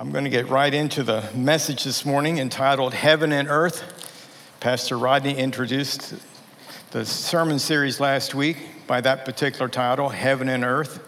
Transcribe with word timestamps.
I'm 0.00 0.12
going 0.12 0.22
to 0.22 0.30
get 0.30 0.48
right 0.48 0.72
into 0.72 1.02
the 1.02 1.28
message 1.34 1.82
this 1.82 2.04
morning 2.06 2.38
entitled 2.38 2.94
Heaven 2.94 3.32
and 3.32 3.48
Earth. 3.48 3.82
Pastor 4.60 4.96
Rodney 4.96 5.36
introduced 5.36 6.14
the 6.92 7.04
sermon 7.04 7.58
series 7.58 7.98
last 7.98 8.32
week 8.32 8.58
by 8.86 9.00
that 9.00 9.24
particular 9.24 9.66
title, 9.66 10.08
Heaven 10.08 10.48
and 10.48 10.62
Earth. 10.62 11.02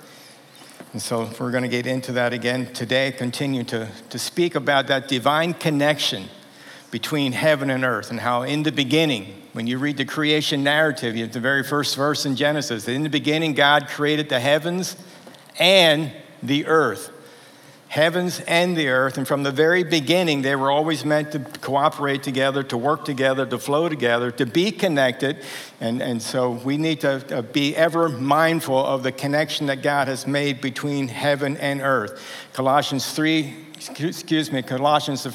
And 0.92 1.00
so 1.00 1.30
we're 1.38 1.52
going 1.52 1.62
to 1.62 1.68
get 1.68 1.86
into 1.86 2.10
that 2.14 2.32
again 2.32 2.72
today, 2.72 3.12
continue 3.12 3.62
to, 3.62 3.88
to 4.08 4.18
speak 4.18 4.56
about 4.56 4.88
that 4.88 5.06
divine 5.06 5.54
connection 5.54 6.24
between 6.90 7.30
heaven 7.30 7.70
and 7.70 7.84
earth 7.84 8.10
and 8.10 8.18
how 8.18 8.42
in 8.42 8.64
the 8.64 8.72
beginning, 8.72 9.40
when 9.52 9.68
you 9.68 9.78
read 9.78 9.98
the 9.98 10.04
creation 10.04 10.64
narrative, 10.64 11.14
you 11.14 11.22
have 11.22 11.32
the 11.32 11.38
very 11.38 11.62
first 11.62 11.94
verse 11.94 12.26
in 12.26 12.34
Genesis, 12.34 12.88
in 12.88 13.04
the 13.04 13.08
beginning, 13.08 13.54
God 13.54 13.86
created 13.86 14.28
the 14.28 14.40
heavens 14.40 14.96
and 15.60 16.10
the 16.42 16.66
earth 16.66 17.12
heavens 17.90 18.38
and 18.46 18.76
the 18.76 18.88
earth. 18.88 19.18
And 19.18 19.26
from 19.26 19.42
the 19.42 19.50
very 19.50 19.82
beginning, 19.82 20.42
they 20.42 20.54
were 20.54 20.70
always 20.70 21.04
meant 21.04 21.32
to 21.32 21.40
cooperate 21.40 22.22
together, 22.22 22.62
to 22.62 22.76
work 22.76 23.04
together, 23.04 23.44
to 23.44 23.58
flow 23.58 23.88
together, 23.88 24.30
to 24.30 24.46
be 24.46 24.70
connected. 24.70 25.38
And, 25.80 26.00
and 26.00 26.22
so 26.22 26.52
we 26.52 26.76
need 26.76 27.00
to 27.00 27.44
be 27.52 27.74
ever 27.74 28.08
mindful 28.08 28.78
of 28.78 29.02
the 29.02 29.10
connection 29.10 29.66
that 29.66 29.82
God 29.82 30.06
has 30.06 30.24
made 30.24 30.60
between 30.60 31.08
heaven 31.08 31.56
and 31.56 31.80
earth. 31.80 32.22
Colossians 32.52 33.12
3 33.12 33.66
excuse 33.74 34.52
me, 34.52 34.60
Colossians 34.60 35.26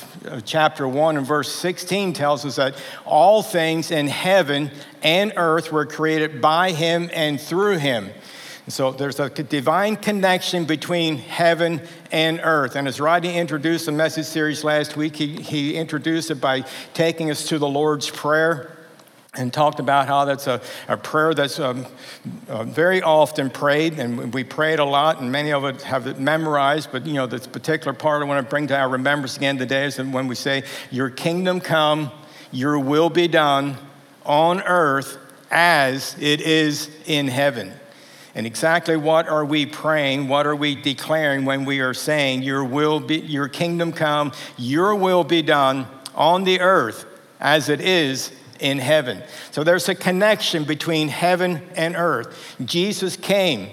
chapter 0.46 0.88
1 0.88 1.18
and 1.18 1.26
verse 1.26 1.52
16 1.56 2.14
tells 2.14 2.46
us 2.46 2.58
that 2.58 2.76
all 3.04 3.42
things 3.42 3.90
in 3.90 4.08
heaven 4.08 4.70
and 5.02 5.34
earth 5.36 5.72
were 5.72 5.88
created 5.88 6.42
by 6.42 6.72
him 6.72 7.10
and 7.12 7.42
through 7.42 7.80
him. 7.80 8.12
So 8.68 8.92
there's 8.92 9.20
a 9.20 9.30
divine 9.30 9.96
connection 9.96 10.66
between 10.66 11.18
heaven 11.18 11.82
and 12.12 12.40
earth. 12.44 12.76
And 12.76 12.88
as 12.88 13.00
Rodney 13.00 13.38
introduced 13.38 13.86
the 13.86 13.92
message 13.92 14.26
series 14.26 14.64
last 14.64 14.98
week, 14.98 15.16
he, 15.16 15.36
he 15.36 15.76
introduced 15.76 16.32
it 16.32 16.42
by 16.42 16.62
taking 16.96 17.30
us 17.30 17.48
to 17.50 17.60
the 17.60 17.68
Lord's 17.68 18.10
Prayer 18.10 18.76
and 19.38 19.54
talked 19.54 19.80
about 19.80 20.08
how 20.08 20.26
that's 20.26 20.48
a, 20.48 20.62
a 20.88 20.98
prayer 20.98 21.34
that's 21.34 21.60
um, 21.60 21.86
uh, 22.48 22.64
very 22.64 23.02
often 23.02 23.50
prayed, 23.50 24.00
and 24.00 24.34
we 24.34 24.44
pray 24.44 24.74
it 24.74 24.80
a 24.80 24.86
lot, 24.86 25.20
and 25.20 25.32
many 25.32 25.52
of 25.52 25.64
us 25.64 25.84
have 25.84 26.08
it 26.08 26.20
memorized. 26.20 26.90
But 26.92 27.06
you 27.06 27.14
know, 27.14 27.28
this 27.28 27.46
particular 27.46 27.94
part 27.94 28.22
I 28.22 28.26
want 28.26 28.46
to 28.46 28.50
bring 28.50 28.68
to 28.68 28.78
our 28.78 28.90
remembrance 28.90 29.38
again 29.38 29.58
today 29.58 29.86
is 29.86 29.98
when 29.98 30.28
we 30.28 30.36
say, 30.36 30.64
"Your 30.90 31.10
kingdom 31.10 31.60
come, 31.60 32.12
Your 32.52 32.80
will 32.80 33.10
be 33.10 33.28
done 33.28 33.76
on 34.26 34.62
earth 34.62 35.18
as 35.52 36.16
it 36.20 36.40
is 36.42 36.90
in 37.06 37.28
heaven." 37.28 37.74
And 38.36 38.46
exactly 38.46 38.98
what 38.98 39.30
are 39.30 39.46
we 39.46 39.66
praying? 39.66 40.28
What 40.28 40.46
are 40.46 40.56
we 40.56 40.76
declaring 40.76 41.46
when 41.46 41.64
we 41.64 41.80
are 41.80 41.94
saying, 41.94 42.44
Your 42.44 42.66
will 42.66 43.00
be, 43.00 43.18
your 43.18 43.48
kingdom 43.48 43.94
come, 43.94 44.34
your 44.58 44.94
will 44.94 45.24
be 45.24 45.42
done 45.42 45.88
on 46.14 46.44
the 46.44 46.60
earth 46.60 47.06
as 47.40 47.70
it 47.70 47.80
is 47.80 48.32
in 48.60 48.80
heaven. 48.80 49.24
So 49.52 49.64
there's 49.64 49.88
a 49.90 49.96
connection 49.96 50.66
between 50.66 51.08
heaven 51.08 51.62
and 51.76 51.96
earth. 51.96 52.56
Jesus 52.64 53.16
came 53.16 53.70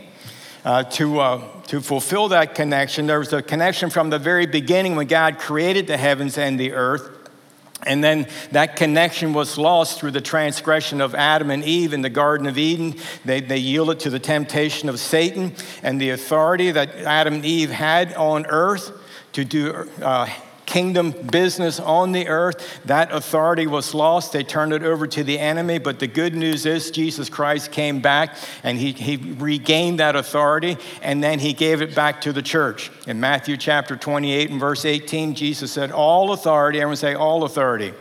uh, 0.65 0.85
to, 0.85 1.21
uh, 1.21 1.63
to 1.63 1.81
fulfill 1.81 2.29
that 2.29 2.55
connection. 2.55 3.07
There 3.07 3.19
was 3.19 3.33
a 3.33 3.43
connection 3.43 3.91
from 3.91 4.11
the 4.11 4.19
very 4.19 4.47
beginning 4.47 4.95
when 4.97 5.09
God 5.09 5.39
created 5.39 5.87
the 5.87 5.97
heavens 5.97 6.39
and 6.39 6.59
the 6.59 6.73
earth. 6.73 7.12
And 7.87 8.03
then 8.03 8.27
that 8.53 8.77
connection 8.77 9.33
was 9.33 9.59
lost 9.59 9.99
through 9.99 10.13
the 10.13 10.21
transgression 10.21 11.01
of 11.01 11.15
Adam 11.15 11.51
and 11.51 11.65
Eve 11.65 11.93
in 11.93 12.03
the 12.03 12.11
Garden 12.11 12.47
of 12.47 12.59
Eden. 12.59 12.95
They, 13.25 13.41
they 13.41 13.59
yielded 13.59 14.01
to 14.01 14.11
the 14.11 14.19
temptation 14.19 14.89
of 14.89 15.01
Satan 15.01 15.55
and 15.83 16.01
the 16.01 16.11
authority 16.11 16.71
that 16.71 16.95
Adam 16.97 17.35
and 17.35 17.45
Eve 17.45 17.71
had 17.71 18.15
on 18.15 18.47
earth 18.47 18.93
to 19.33 19.45
do 19.45 19.89
uh, 20.01 20.29
kingdom 20.73 21.11
business 21.11 21.79
on 21.79 22.13
the 22.13 22.29
earth. 22.29 22.81
That 22.87 23.13
authority 23.13 23.67
was 23.67 23.93
lost. 23.93 24.33
They 24.33 24.43
turned 24.43 24.73
it 24.73 24.83
over 24.83 25.07
to 25.07 25.23
the 25.23 25.39
enemy. 25.39 25.79
But 25.79 25.99
the 25.99 26.07
good 26.07 26.35
news 26.35 26.65
is 26.65 26.91
Jesus 26.91 27.29
Christ 27.29 27.71
came 27.71 28.01
back 28.01 28.37
and 28.65 28.79
he, 28.79 28.93
he 28.93 29.17
regained 29.17 30.01
that 30.01 30.17
authority 30.17 30.79
and 31.03 31.23
then 31.23 31.39
he 31.39 31.53
gave 31.53 31.83
it 31.83 31.95
back 31.95 32.23
to 32.23 32.33
the 32.33 32.41
church. 32.41 32.91
In 33.07 33.21
Matthew 33.21 33.59
chapter 33.59 33.97
28 33.97 34.51
and 34.51 34.59
verse 34.59 34.87
18, 34.87 35.35
Jesus 35.35 35.71
said, 35.71 35.93
All 35.93 36.33
authority, 36.33 36.81
everyone 36.81 36.97
say, 36.97 37.15
All 37.15 37.45
authority. 37.45 37.93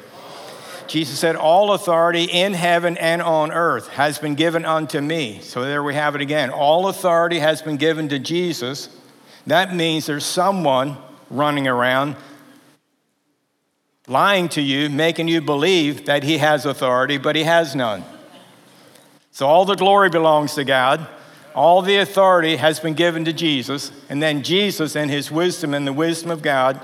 Jesus 0.88 1.20
said, 1.20 1.36
All 1.36 1.74
authority 1.74 2.24
in 2.24 2.54
heaven 2.54 2.98
and 2.98 3.22
on 3.22 3.52
earth 3.52 3.90
has 3.90 4.18
been 4.18 4.36
given 4.36 4.64
unto 4.64 5.02
me. 5.02 5.40
So 5.42 5.64
there 5.64 5.84
we 5.84 5.94
have 5.96 6.16
it 6.16 6.22
again. 6.22 6.50
All 6.50 6.88
authority 6.88 7.40
has 7.40 7.62
been 7.62 7.78
given 7.78 8.08
to 8.10 8.20
Jesus. 8.20 8.88
That 9.46 9.76
means 9.76 10.06
there's 10.06 10.26
someone 10.26 10.98
running 11.30 11.68
around 11.68 12.16
lying 14.08 14.50
to 14.50 14.62
you, 14.62 14.90
making 14.90 15.28
you 15.28 15.42
believe 15.42 16.06
that 16.06 16.24
he 16.24 16.40
has 16.40 16.66
authority, 16.66 17.18
but 17.18 17.36
he 17.36 17.44
has 17.44 17.76
none. 17.76 18.04
So 19.32 19.48
all 19.48 19.66
the 19.66 19.76
glory 19.76 20.10
belongs 20.10 20.56
to 20.56 20.64
God. 20.64 21.08
All 21.54 21.82
the 21.82 21.98
authority 21.98 22.56
has 22.56 22.80
been 22.80 22.94
given 22.94 23.26
to 23.26 23.34
Jesus. 23.34 23.92
And 24.10 24.22
then 24.22 24.44
Jesus, 24.44 24.96
in 24.96 25.10
his 25.10 25.32
wisdom 25.32 25.74
and 25.74 25.86
the 25.86 25.94
wisdom 25.94 26.32
of 26.32 26.42
God, 26.42 26.80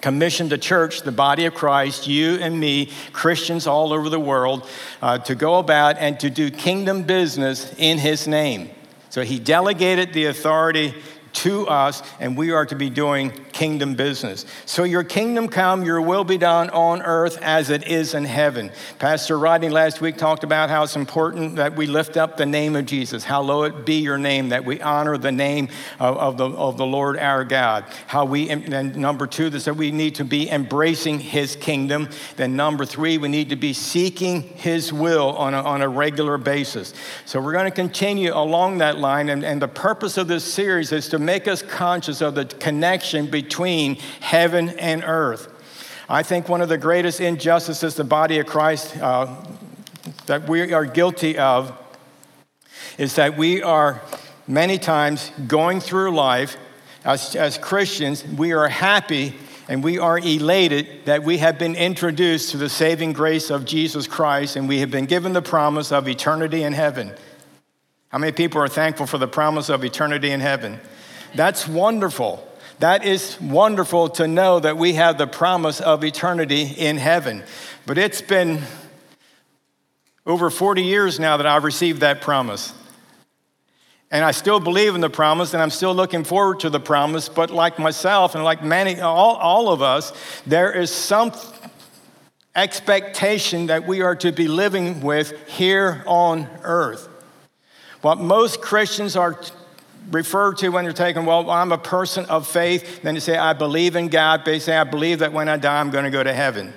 commissioned 0.00 0.50
the 0.50 0.58
church, 0.58 1.02
the 1.02 1.12
body 1.12 1.46
of 1.46 1.54
Christ, 1.54 2.08
you 2.08 2.34
and 2.34 2.58
me, 2.58 2.90
Christians 3.12 3.66
all 3.66 3.92
over 3.92 4.08
the 4.08 4.20
world, 4.20 4.68
uh, 5.00 5.18
to 5.18 5.34
go 5.34 5.58
about 5.58 5.96
and 5.98 6.18
to 6.20 6.28
do 6.28 6.50
kingdom 6.50 7.04
business 7.04 7.72
in 7.78 7.98
his 7.98 8.26
name. 8.26 8.70
So 9.10 9.22
he 9.22 9.38
delegated 9.38 10.12
the 10.12 10.26
authority 10.26 10.94
to 11.32 11.66
us, 11.68 12.02
and 12.20 12.36
we 12.36 12.50
are 12.50 12.66
to 12.66 12.74
be 12.74 12.90
doing 12.90 13.30
kingdom 13.52 13.94
business. 13.94 14.44
So, 14.66 14.84
your 14.84 15.04
kingdom 15.04 15.48
come, 15.48 15.84
your 15.84 16.00
will 16.00 16.24
be 16.24 16.38
done 16.38 16.70
on 16.70 17.02
earth 17.02 17.38
as 17.42 17.70
it 17.70 17.86
is 17.86 18.14
in 18.14 18.24
heaven. 18.24 18.70
Pastor 18.98 19.38
Rodney 19.38 19.68
last 19.68 20.00
week 20.00 20.16
talked 20.16 20.44
about 20.44 20.70
how 20.70 20.82
it's 20.82 20.96
important 20.96 21.56
that 21.56 21.76
we 21.76 21.86
lift 21.86 22.16
up 22.16 22.36
the 22.36 22.46
name 22.46 22.76
of 22.76 22.86
Jesus. 22.86 23.24
How 23.24 23.42
low 23.42 23.64
it 23.64 23.86
be 23.86 23.96
your 23.96 24.18
name, 24.18 24.50
that 24.50 24.64
we 24.64 24.80
honor 24.80 25.16
the 25.18 25.32
name 25.32 25.68
of, 25.98 26.16
of 26.16 26.36
the, 26.36 26.48
of 26.50 26.76
the 26.76 26.86
Lord 26.86 27.18
our 27.18 27.44
God. 27.44 27.84
How 28.06 28.24
we, 28.24 28.50
and 28.50 28.96
number 28.96 29.26
two, 29.26 29.50
that 29.50 29.76
we 29.76 29.90
need 29.90 30.16
to 30.16 30.24
be 30.24 30.50
embracing 30.50 31.20
his 31.20 31.56
kingdom. 31.56 32.08
Then, 32.36 32.56
number 32.56 32.84
three, 32.84 33.18
we 33.18 33.28
need 33.28 33.50
to 33.50 33.56
be 33.56 33.72
seeking 33.72 34.42
his 34.42 34.92
will 34.92 35.36
on 35.36 35.54
a, 35.54 35.62
on 35.62 35.82
a 35.82 35.88
regular 35.88 36.38
basis. 36.38 36.94
So, 37.24 37.40
we're 37.40 37.52
going 37.52 37.70
to 37.70 37.70
continue 37.70 38.34
along 38.34 38.78
that 38.78 38.98
line, 38.98 39.28
and, 39.28 39.44
and 39.44 39.60
the 39.60 39.68
purpose 39.68 40.16
of 40.16 40.28
this 40.28 40.44
series 40.44 40.92
is 40.92 41.08
to 41.10 41.18
make 41.24 41.48
us 41.48 41.62
conscious 41.62 42.20
of 42.20 42.34
the 42.34 42.44
connection 42.44 43.26
between 43.26 43.96
heaven 44.20 44.70
and 44.78 45.02
earth. 45.04 45.48
I 46.08 46.22
think 46.22 46.48
one 46.48 46.60
of 46.60 46.68
the 46.68 46.78
greatest 46.78 47.20
injustices 47.20 47.94
the 47.94 48.04
body 48.04 48.38
of 48.38 48.46
Christ 48.46 48.96
uh, 48.98 49.34
that 50.26 50.48
we 50.48 50.72
are 50.72 50.84
guilty 50.84 51.38
of 51.38 51.78
is 52.98 53.16
that 53.16 53.36
we 53.36 53.62
are 53.62 54.02
many 54.46 54.78
times 54.78 55.30
going 55.46 55.80
through 55.80 56.14
life 56.14 56.56
as, 57.04 57.34
as 57.34 57.58
Christians, 57.58 58.24
we 58.24 58.52
are 58.52 58.68
happy 58.68 59.34
and 59.68 59.82
we 59.82 59.98
are 59.98 60.18
elated 60.18 61.06
that 61.06 61.22
we 61.22 61.38
have 61.38 61.58
been 61.58 61.74
introduced 61.74 62.50
to 62.50 62.56
the 62.56 62.68
saving 62.68 63.12
grace 63.12 63.50
of 63.50 63.64
Jesus 63.64 64.06
Christ 64.06 64.56
and 64.56 64.68
we 64.68 64.80
have 64.80 64.90
been 64.90 65.06
given 65.06 65.32
the 65.32 65.42
promise 65.42 65.92
of 65.92 66.06
eternity 66.08 66.62
in 66.62 66.72
heaven. 66.72 67.12
How 68.08 68.18
many 68.18 68.32
people 68.32 68.60
are 68.60 68.68
thankful 68.68 69.06
for 69.06 69.18
the 69.18 69.26
promise 69.26 69.68
of 69.68 69.84
eternity 69.84 70.30
in 70.30 70.40
heaven? 70.40 70.78
That's 71.34 71.66
wonderful. 71.66 72.46
That 72.78 73.04
is 73.04 73.40
wonderful 73.40 74.08
to 74.10 74.26
know 74.26 74.60
that 74.60 74.76
we 74.76 74.94
have 74.94 75.16
the 75.16 75.26
promise 75.26 75.80
of 75.80 76.04
eternity 76.04 76.62
in 76.64 76.96
heaven. 76.96 77.44
But 77.86 77.96
it's 77.96 78.20
been 78.20 78.62
over 80.26 80.50
40 80.50 80.82
years 80.82 81.18
now 81.18 81.36
that 81.36 81.46
I've 81.46 81.64
received 81.64 82.00
that 82.00 82.20
promise. 82.20 82.74
And 84.10 84.24
I 84.24 84.32
still 84.32 84.60
believe 84.60 84.94
in 84.94 85.00
the 85.00 85.08
promise, 85.08 85.54
and 85.54 85.62
I'm 85.62 85.70
still 85.70 85.94
looking 85.94 86.22
forward 86.22 86.60
to 86.60 86.70
the 86.70 86.80
promise. 86.80 87.30
But 87.30 87.50
like 87.50 87.78
myself, 87.78 88.34
and 88.34 88.44
like 88.44 88.62
many, 88.62 89.00
all, 89.00 89.36
all 89.36 89.70
of 89.70 89.80
us, 89.80 90.12
there 90.46 90.70
is 90.70 90.90
some 90.92 91.32
expectation 92.54 93.66
that 93.68 93.86
we 93.86 94.02
are 94.02 94.14
to 94.16 94.30
be 94.30 94.48
living 94.48 95.00
with 95.00 95.48
here 95.48 96.04
on 96.06 96.46
earth. 96.62 97.08
What 98.02 98.18
most 98.18 98.60
Christians 98.60 99.16
are 99.16 99.40
refer 100.10 100.52
to 100.54 100.68
when 100.70 100.84
you're 100.84 100.92
taking, 100.92 101.24
well, 101.24 101.50
I'm 101.50 101.72
a 101.72 101.78
person 101.78 102.24
of 102.26 102.46
faith. 102.46 103.02
Then 103.02 103.14
you 103.14 103.20
say, 103.20 103.36
I 103.36 103.52
believe 103.52 103.96
in 103.96 104.08
God. 104.08 104.44
They 104.44 104.58
say, 104.58 104.76
I 104.76 104.84
believe 104.84 105.20
that 105.20 105.32
when 105.32 105.48
I 105.48 105.56
die, 105.56 105.80
I'm 105.80 105.90
going 105.90 106.04
to 106.04 106.10
go 106.10 106.22
to 106.22 106.32
heaven. 106.32 106.72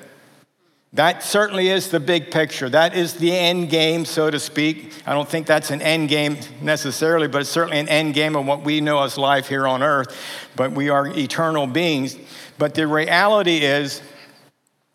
That 0.94 1.24
certainly 1.24 1.68
is 1.68 1.90
the 1.90 2.00
big 2.00 2.32
picture. 2.32 2.70
That 2.70 2.96
is 2.96 3.16
the 3.16 3.36
end 3.36 3.70
game, 3.70 4.06
so 4.06 4.32
to 4.32 4.40
speak. 4.40 4.94
I 5.06 5.12
don't 5.12 5.28
think 5.28 5.46
that's 5.46 5.70
an 5.70 5.82
end 5.82 6.08
game 6.08 6.38
necessarily, 6.62 7.28
but 7.28 7.42
it's 7.42 7.50
certainly 7.50 7.80
an 7.80 7.90
end 7.90 8.14
game 8.14 8.34
of 8.38 8.46
what 8.46 8.64
we 8.64 8.80
know 8.80 9.04
as 9.04 9.18
life 9.18 9.50
here 9.50 9.68
on 9.68 9.84
earth. 9.84 10.16
But 10.56 10.72
we 10.72 10.88
are 10.88 11.06
eternal 11.08 11.68
beings. 11.68 12.18
But 12.58 12.76
the 12.76 12.88
reality 12.88 13.58
is, 13.58 14.02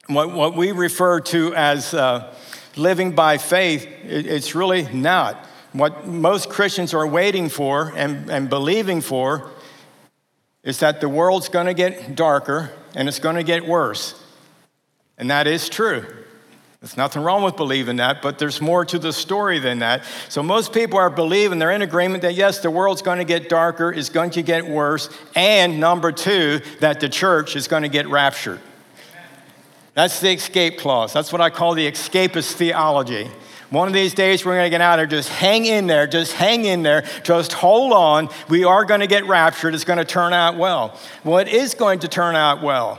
what, 0.07 0.33
what 0.33 0.57
we 0.57 0.73
refer 0.73 1.21
to 1.21 1.55
as 1.55 1.93
uh, 1.93 2.35
living 2.77 3.15
by 3.15 3.37
faith, 3.37 3.87
it, 4.05 4.27
it's 4.27 4.55
really 4.55 4.85
not. 4.95 5.47
What 5.73 6.07
most 6.07 6.49
Christians 6.49 6.95
are 6.95 7.07
waiting 7.07 7.49
for 7.49 7.93
and, 7.95 8.29
and 8.31 8.49
believing 8.51 9.01
for 9.01 9.51
is 10.63 10.81
that 10.81 11.01
the 11.01 11.09
world's 11.09 11.49
going 11.49 11.67
to 11.67 11.75
get 11.75 12.17
darker 12.17 12.71
and 12.95 13.09
it's 13.09 13.19
going 13.19 13.37
to 13.37 13.45
get 13.45 13.67
worse. 13.67 14.21
And 15.17 15.31
that 15.31 15.47
is 15.47 15.69
true. 15.69 16.05
There's 16.81 16.97
nothing 16.97 17.23
wrong 17.23 17.43
with 17.43 17.57
believing 17.57 17.97
that, 17.97 18.23
but 18.23 18.39
there's 18.39 18.63
more 18.63 18.87
to 18.87 18.99
the 18.99 19.13
story 19.13 19.59
than 19.59 19.81
that. 19.81 20.03
So 20.31 20.43
most 20.43 20.73
people 20.73 20.99
are 20.99 21.11
believing, 21.11 21.59
they're 21.59 21.73
in 21.73 21.83
agreement 21.83 22.23
that 22.23 22.35
yes, 22.35 22.61
the 22.61 22.71
world's 22.71 23.03
going 23.03 23.19
to 23.19 23.25
get 23.25 23.51
darker, 23.51 23.93
it's 23.93 24.09
going 24.09 24.31
to 24.31 24.43
get 24.43 24.67
worse, 24.67 25.11
and 25.35 25.79
number 25.79 26.11
two, 26.11 26.63
that 26.81 27.01
the 27.01 27.09
church 27.11 27.55
is 27.55 27.69
going 27.69 27.83
to 27.83 27.91
get 27.91 28.09
raptured. 28.09 28.61
That's 29.93 30.21
the 30.21 30.33
escape 30.33 30.79
clause. 30.79 31.13
That's 31.13 31.31
what 31.33 31.43
I 31.43 31.51
call 31.51 31.75
the 31.75 31.91
escapist 31.91 32.55
theology. 32.55 33.31
One 33.71 33.87
of 33.87 33.95
these 33.95 34.15
days, 34.15 34.45
we're 34.45 34.55
going 34.55 34.67
to 34.67 34.71
get 34.71 34.81
out 34.81 34.97
there. 34.97 35.07
Just 35.07 35.29
hang 35.29 35.65
in 35.65 35.87
there. 35.87 36.09
Just 36.09 36.33
hang 36.33 36.65
in 36.65 36.83
there. 36.83 37.03
Just 37.23 37.53
hold 37.53 37.93
on. 37.93 38.29
We 38.49 38.65
are 38.65 38.85
going 38.85 39.01
to 39.01 39.07
get 39.07 39.27
raptured. 39.27 39.75
It's 39.75 39.85
going 39.85 40.01
to 40.01 40.05
turn 40.05 40.33
out 40.33 40.57
well. 40.57 40.99
Well, 41.23 41.39
it 41.39 41.47
is 41.47 41.75
going 41.75 42.01
to 42.01 42.09
turn 42.09 42.35
out 42.35 42.63
well. 42.63 42.99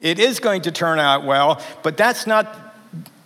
It 0.00 0.18
is 0.18 0.40
going 0.40 0.62
to 0.62 0.72
turn 0.72 0.98
out 0.98 1.24
well, 1.24 1.62
but 1.82 1.96
that's 1.96 2.26
not, 2.26 2.74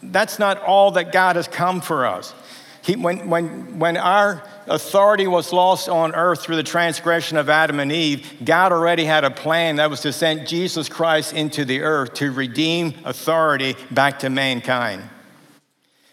that's 0.03 0.39
not 0.39 0.61
all 0.61 0.91
that 0.93 1.11
God 1.11 1.37
has 1.37 1.49
come 1.49 1.81
for 1.81 2.05
us. 2.05 2.35
He, 2.83 2.97
when, 2.97 3.31
when, 3.31 3.79
when 3.79 3.97
our 3.97 4.43
authority 4.67 5.27
was 5.27 5.53
lost 5.53 5.89
on 5.89 6.15
earth 6.15 6.43
through 6.43 6.57
the 6.57 6.63
transgression 6.63 7.39
of 7.39 7.49
Adam 7.49 7.81
and 7.81 7.91
Eve, 7.91 8.31
God 8.45 8.73
already 8.73 9.05
had 9.05 9.25
a 9.25 9.31
plan 9.31 9.77
that 9.77 9.89
was 9.89 10.01
to 10.03 10.13
send 10.13 10.47
Jesus 10.47 10.89
Christ 10.89 11.33
into 11.33 11.65
the 11.65 11.81
earth 11.81 12.15
to 12.15 12.31
redeem 12.31 12.95
authority 13.05 13.77
back 13.91 14.19
to 14.19 14.31
mankind 14.31 15.03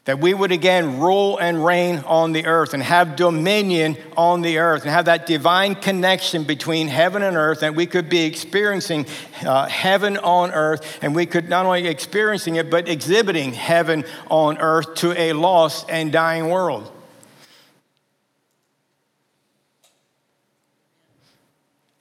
that 0.06 0.20
we 0.20 0.34
would 0.34 0.52
again 0.52 1.00
rule 1.00 1.38
and 1.38 1.64
reign 1.64 2.00
on 2.00 2.34
the 2.34 2.46
earth 2.46 2.74
and 2.74 2.84
have 2.84 3.16
dominion 3.16 3.96
on 4.18 4.42
the 4.42 4.58
earth 4.58 4.82
and 4.82 4.92
have 4.92 5.06
that 5.06 5.26
divine 5.26 5.76
connection 5.76 6.44
between 6.44 6.90
heaven 6.90 7.22
and 7.22 7.38
earth 7.38 7.64
and 7.64 7.76
we 7.76 7.86
could 7.86 8.10
be 8.10 8.26
experiencing 8.26 9.06
uh, 9.46 9.66
heaven 9.68 10.18
on 10.18 10.52
earth 10.52 11.00
and 11.02 11.16
we 11.16 11.26
could 11.26 11.48
not 11.48 11.66
only 11.66 11.88
experiencing 11.88 12.58
it 12.58 12.70
but 12.70 12.90
exhibiting 12.90 13.54
heaven 13.54 14.04
on 14.30 14.58
earth 14.58 14.94
to 14.96 15.18
a 15.18 15.32
lost 15.32 15.90
and 15.90 16.12
dying 16.12 16.50
world. 16.50 16.92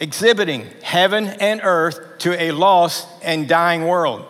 Exhibiting 0.00 0.66
heaven 0.82 1.28
and 1.28 1.60
earth 1.62 2.18
to 2.18 2.40
a 2.40 2.50
lost 2.50 3.06
and 3.22 3.48
dying 3.48 3.86
world 3.86 4.26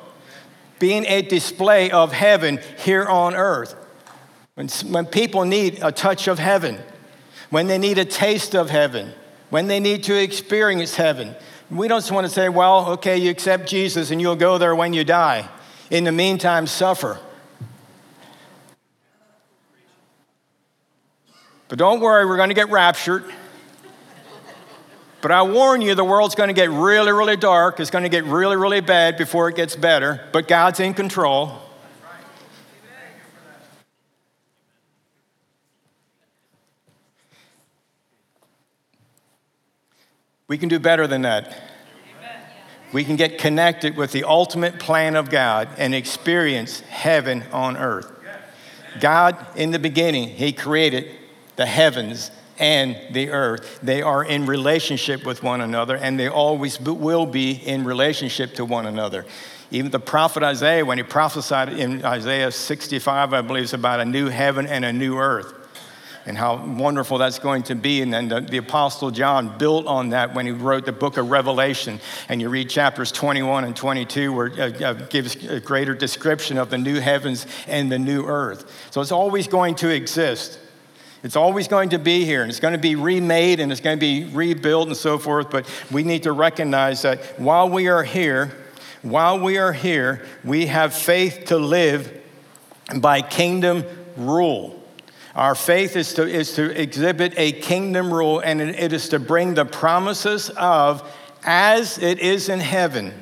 being 0.83 1.07
a 1.07 1.23
display 1.23 1.93
of 1.93 2.13
heaven 2.13 2.59
here 2.77 3.05
on 3.05 3.37
earth. 3.37 3.77
When, 4.57 4.67
when 4.91 5.07
people 5.07 5.45
need 5.45 5.79
a 5.81 5.93
touch 5.93 6.27
of 6.27 6.41
heaven, 6.41 6.77
when 7.51 7.69
they 7.69 7.79
need 7.79 7.99
a 7.99 8.05
taste 8.05 8.57
of 8.57 8.69
heaven, 8.69 9.13
when 9.49 9.69
they 9.69 9.79
need 9.79 10.03
to 10.03 10.21
experience 10.21 10.97
heaven, 10.97 11.37
we 11.71 11.87
don't 11.87 12.01
just 12.01 12.11
want 12.11 12.27
to 12.27 12.33
say, 12.33 12.49
well, 12.49 12.91
okay, 12.95 13.17
you 13.17 13.31
accept 13.31 13.69
Jesus 13.69 14.11
and 14.11 14.21
you'll 14.21 14.35
go 14.35 14.59
there 14.59 14.75
when 14.75 14.93
you 14.93 15.05
die. 15.05 15.49
In 15.89 16.03
the 16.03 16.11
meantime, 16.11 16.67
suffer. 16.67 17.21
But 21.69 21.79
don't 21.79 22.01
worry, 22.01 22.27
we're 22.27 22.39
going 22.39 22.49
to 22.49 22.57
get 22.57 22.71
raptured. 22.71 23.33
But 25.23 25.31
I 25.31 25.43
warn 25.45 25.83
you, 25.83 25.95
the 25.95 26.05
world's 26.05 26.35
going 26.35 26.49
to 26.49 26.53
get 26.53 26.69
really, 26.69 27.13
really 27.13 27.37
dark. 27.37 27.79
It's 27.79 27.91
going 27.91 28.03
to 28.03 28.11
get 28.11 28.25
really, 28.25 28.57
really 28.57 28.81
bad 28.81 29.17
before 29.17 29.49
it 29.49 29.55
gets 29.55 29.77
better. 29.77 30.21
But 30.33 30.49
God's 30.49 30.81
in 30.81 30.95
control. 30.95 31.61
We 40.49 40.59
can 40.59 40.69
do 40.69 40.81
better 40.81 41.07
than 41.07 41.23
that. 41.23 41.57
We 42.93 43.05
can 43.05 43.15
get 43.15 43.39
connected 43.39 43.97
with 43.97 44.11
the 44.11 44.25
ultimate 44.25 44.81
plan 44.81 45.15
of 45.15 45.31
God 45.31 45.69
and 45.79 45.95
experience 45.95 46.81
heaven 46.81 47.45
on 47.53 47.77
earth. 47.77 48.11
God, 49.01 49.37
in 49.57 49.71
the 49.71 49.79
beginning, 49.79 50.29
He 50.29 50.53
created 50.53 51.09
the 51.55 51.65
heavens 51.65 52.33
and 52.63 52.97
the 53.11 53.31
earth. 53.31 53.81
They 53.83 54.03
are 54.03 54.25
in 54.25 54.47
relationship 54.47 55.27
with 55.27 55.43
one 55.43 55.61
another, 55.61 55.97
and 55.97 56.19
they 56.19 56.29
always 56.29 56.81
will 56.81 57.27
be 57.27 57.51
in 57.51 57.83
relationship 57.83 58.55
to 58.55 58.65
one 58.65 58.87
another. 58.87 59.27
Even 59.73 59.91
the 59.91 59.99
prophet 59.99 60.45
Isaiah, 60.45 60.85
when 60.85 60.97
he 60.97 61.03
prophesied 61.03 61.71
in 61.71 62.05
Isaiah 62.05 62.53
65, 62.53 63.35
I 63.35 63.41
believe, 63.41 63.65
is 63.65 63.75
about 63.75 63.99
a 63.99 64.05
new 64.05 64.29
heaven 64.29 64.69
and 64.69 64.85
a 64.85 64.93
new 64.93 65.19
earth 65.19 65.53
and 66.25 66.39
how 66.39 66.65
wonderful 66.65 67.19
that's 67.19 67.41
going 67.41 67.65
to 67.65 67.75
be. 67.75 68.01
And 68.01 68.15
then 68.15 68.29
the, 68.29 68.41
the, 68.41 68.59
Apostle 68.59 69.11
John 69.11 69.59
built 69.59 69.89
on 69.89 70.11
that 70.11 70.33
when 70.33 70.47
he 70.47 70.53
wrote 70.53 70.87
the 70.87 70.93
book 70.93 71.17
of 71.17 71.33
Revelation. 71.33 71.99
And 72.29 72.41
you 72.41 72.49
read 72.49 72.71
chapters 72.71 73.11
21 73.11 73.65
and 73.65 73.75
22, 73.75 74.33
where 74.33 74.47
it 74.47 74.81
uh, 74.81 74.91
uh, 74.91 74.93
gives 75.09 75.35
a 75.47 75.59
greater 75.59 75.95
description 75.95 76.59
of 76.59 76.71
the 76.71 76.79
new 76.79 77.01
heavens 77.01 77.45
and 77.67 77.91
the 77.91 77.99
new 77.99 78.25
earth. 78.25 78.71
So 78.93 79.01
it's 79.01 79.11
always 79.11 79.49
going 79.49 79.75
to 79.77 79.89
exist. 79.89 80.61
It's 81.23 81.37
always 81.37 81.69
going 81.69 81.91
to 81.91 81.99
be 81.99 82.25
here 82.25 82.43
and 82.43 82.51
it's 82.51 82.59
going 82.59 82.73
to 82.73 82.79
be 82.79 82.97
remade 82.97 83.61
and 83.61 83.71
it's 83.71 83.81
going 83.81 83.97
to 83.97 84.01
be 84.01 84.25
rebuilt 84.25 84.89
and 84.89 84.97
so 84.97 85.19
forth. 85.19 85.51
But 85.51 85.69
we 85.91 86.03
need 86.03 86.25
to 86.25 86.33
recognize 86.33 87.03
that 87.03 87.39
while 87.39 87.69
we 87.69 87.89
are 87.89 88.03
here, 88.03 88.53
while 89.03 89.39
we 89.39 89.59
are 89.59 89.73
here, 89.73 90.27
we 90.45 90.67
have 90.67 90.95
faith 90.95 91.47
to 91.47 91.59
live 91.59 92.21
by 92.97 93.23
kingdom 93.23 93.85
rule. 94.17 94.79
Our 95.35 95.55
faith 95.55 95.97
is 95.97 96.13
to, 96.15 96.27
is 96.29 96.55
to 96.57 96.79
exhibit 96.79 97.35
a 97.37 97.53
kingdom 97.53 98.13
rule, 98.13 98.41
and 98.41 98.61
it 98.61 98.93
is 98.93 99.09
to 99.11 99.19
bring 99.19 99.55
the 99.55 99.65
promises 99.65 100.51
of 100.51 101.11
as 101.43 101.99
it 101.99 102.19
is 102.19 102.49
in 102.49 102.61
heaven. 102.61 103.15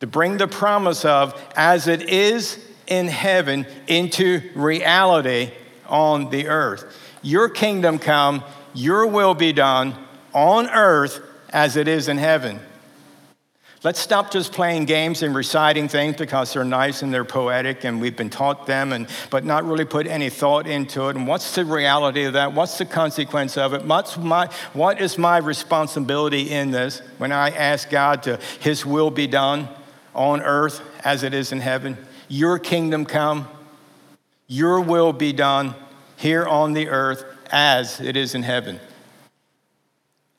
To 0.00 0.06
bring 0.06 0.38
the 0.38 0.48
promise 0.48 1.04
of 1.04 1.40
as 1.54 1.86
it 1.86 2.08
is 2.08 2.58
in 2.86 3.08
heaven 3.08 3.66
into 3.86 4.42
reality 4.54 5.50
on 5.88 6.30
the 6.30 6.48
earth. 6.48 6.84
Your 7.22 7.48
kingdom 7.48 7.98
come, 7.98 8.44
your 8.74 9.06
will 9.06 9.34
be 9.34 9.52
done 9.52 9.94
on 10.32 10.68
earth 10.68 11.20
as 11.50 11.76
it 11.76 11.88
is 11.88 12.08
in 12.08 12.18
heaven. 12.18 12.60
Let's 13.86 14.00
stop 14.00 14.32
just 14.32 14.52
playing 14.52 14.86
games 14.86 15.22
and 15.22 15.34
reciting 15.34 15.86
things 15.86 16.16
because 16.16 16.52
they're 16.52 16.64
nice 16.64 17.02
and 17.02 17.14
they're 17.14 17.24
poetic 17.24 17.84
and 17.84 18.00
we've 18.00 18.16
been 18.16 18.30
taught 18.30 18.66
them, 18.66 18.92
and, 18.92 19.06
but 19.30 19.44
not 19.44 19.64
really 19.64 19.84
put 19.84 20.06
any 20.08 20.28
thought 20.28 20.66
into 20.66 21.08
it. 21.08 21.14
And 21.14 21.26
what's 21.28 21.54
the 21.54 21.64
reality 21.64 22.24
of 22.24 22.32
that? 22.32 22.52
What's 22.52 22.78
the 22.78 22.84
consequence 22.84 23.56
of 23.56 23.74
it? 23.74 23.84
What's 23.84 24.16
my, 24.16 24.48
what 24.72 25.00
is 25.00 25.18
my 25.18 25.38
responsibility 25.38 26.50
in 26.50 26.72
this 26.72 27.00
when 27.18 27.30
I 27.30 27.50
ask 27.50 27.88
God 27.88 28.24
to, 28.24 28.40
His 28.58 28.84
will 28.84 29.10
be 29.10 29.28
done 29.28 29.68
on 30.14 30.42
earth 30.42 30.80
as 31.04 31.22
it 31.22 31.32
is 31.32 31.52
in 31.52 31.60
heaven? 31.60 31.96
Your 32.28 32.58
kingdom 32.58 33.04
come, 33.04 33.48
your 34.46 34.80
will 34.80 35.12
be 35.12 35.32
done 35.32 35.74
here 36.16 36.46
on 36.46 36.72
the 36.72 36.88
earth 36.88 37.24
as 37.50 38.00
it 38.00 38.16
is 38.16 38.34
in 38.34 38.42
heaven. 38.42 38.80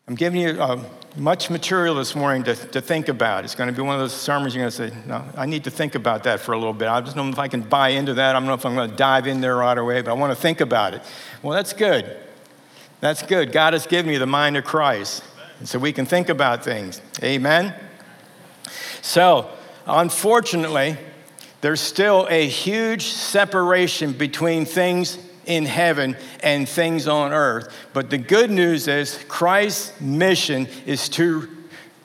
I'm 0.07 0.15
giving 0.15 0.41
you 0.41 0.49
uh, 0.49 0.81
much 1.17 1.49
material 1.49 1.95
this 1.95 2.15
morning 2.15 2.43
to, 2.43 2.55
to 2.55 2.81
think 2.81 3.09
about. 3.09 3.43
It's 3.43 3.55
going 3.55 3.67
to 3.67 3.75
be 3.75 3.81
one 3.81 3.95
of 3.95 4.01
those 4.01 4.13
sermons 4.13 4.55
you're 4.55 4.63
going 4.63 4.71
to 4.71 4.95
say, 4.95 5.07
No, 5.07 5.23
I 5.35 5.45
need 5.45 5.63
to 5.65 5.71
think 5.71 5.95
about 5.95 6.23
that 6.23 6.39
for 6.39 6.53
a 6.53 6.57
little 6.57 6.73
bit. 6.73 6.87
I 6.87 7.01
just 7.01 7.15
don't 7.15 7.27
know 7.27 7.33
if 7.33 7.39
I 7.39 7.47
can 7.47 7.61
buy 7.61 7.89
into 7.89 8.13
that. 8.13 8.35
I 8.35 8.39
don't 8.39 8.47
know 8.47 8.53
if 8.53 8.65
I'm 8.65 8.75
going 8.75 8.89
to 8.89 8.95
dive 8.95 9.27
in 9.27 9.41
there 9.41 9.57
right 9.57 9.77
away, 9.77 10.01
but 10.01 10.11
I 10.11 10.13
want 10.13 10.31
to 10.31 10.41
think 10.41 10.61
about 10.61 10.93
it. 10.93 11.01
Well, 11.41 11.55
that's 11.55 11.73
good. 11.73 12.17
That's 12.99 13.21
good. 13.21 13.51
God 13.51 13.73
has 13.73 13.85
given 13.85 14.11
you 14.11 14.19
the 14.19 14.25
mind 14.25 14.57
of 14.57 14.63
Christ, 14.63 15.23
so 15.63 15.77
we 15.77 15.91
can 15.91 16.05
think 16.05 16.29
about 16.29 16.63
things. 16.63 17.01
Amen? 17.21 17.73
So, 19.01 19.49
unfortunately, 19.85 20.97
there's 21.61 21.81
still 21.81 22.27
a 22.29 22.47
huge 22.47 23.07
separation 23.07 24.13
between 24.13 24.65
things 24.65 25.17
in 25.45 25.65
heaven 25.65 26.15
and 26.43 26.67
things 26.67 27.07
on 27.07 27.31
earth. 27.31 27.73
But 27.93 28.09
the 28.09 28.17
good 28.17 28.51
news 28.51 28.87
is 28.87 29.23
Christ's 29.27 29.99
mission 29.99 30.67
is 30.85 31.09
to 31.09 31.49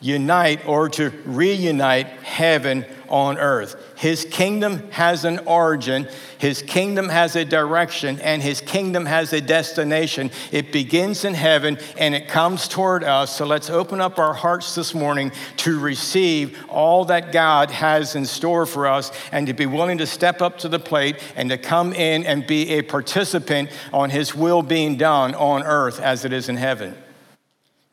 unite 0.00 0.66
or 0.66 0.88
to 0.90 1.10
reunite 1.24 2.06
heaven 2.06 2.86
on 3.08 3.38
earth. 3.38 3.76
His 4.02 4.24
kingdom 4.24 4.90
has 4.90 5.24
an 5.24 5.38
origin, 5.46 6.08
His 6.38 6.60
kingdom 6.60 7.08
has 7.08 7.36
a 7.36 7.44
direction, 7.44 8.18
and 8.18 8.42
His 8.42 8.60
kingdom 8.60 9.06
has 9.06 9.32
a 9.32 9.40
destination. 9.40 10.32
It 10.50 10.72
begins 10.72 11.24
in 11.24 11.34
heaven 11.34 11.78
and 11.96 12.12
it 12.12 12.26
comes 12.26 12.66
toward 12.66 13.04
us. 13.04 13.36
So 13.36 13.46
let's 13.46 13.70
open 13.70 14.00
up 14.00 14.18
our 14.18 14.34
hearts 14.34 14.74
this 14.74 14.92
morning 14.92 15.30
to 15.58 15.78
receive 15.78 16.64
all 16.68 17.04
that 17.04 17.30
God 17.30 17.70
has 17.70 18.16
in 18.16 18.26
store 18.26 18.66
for 18.66 18.88
us 18.88 19.12
and 19.30 19.46
to 19.46 19.52
be 19.52 19.66
willing 19.66 19.98
to 19.98 20.06
step 20.08 20.42
up 20.42 20.58
to 20.58 20.68
the 20.68 20.80
plate 20.80 21.22
and 21.36 21.48
to 21.50 21.56
come 21.56 21.92
in 21.92 22.24
and 22.24 22.44
be 22.44 22.70
a 22.70 22.82
participant 22.82 23.70
on 23.92 24.10
His 24.10 24.34
will 24.34 24.62
being 24.62 24.96
done 24.96 25.36
on 25.36 25.62
earth 25.62 26.00
as 26.00 26.24
it 26.24 26.32
is 26.32 26.48
in 26.48 26.56
heaven. 26.56 26.96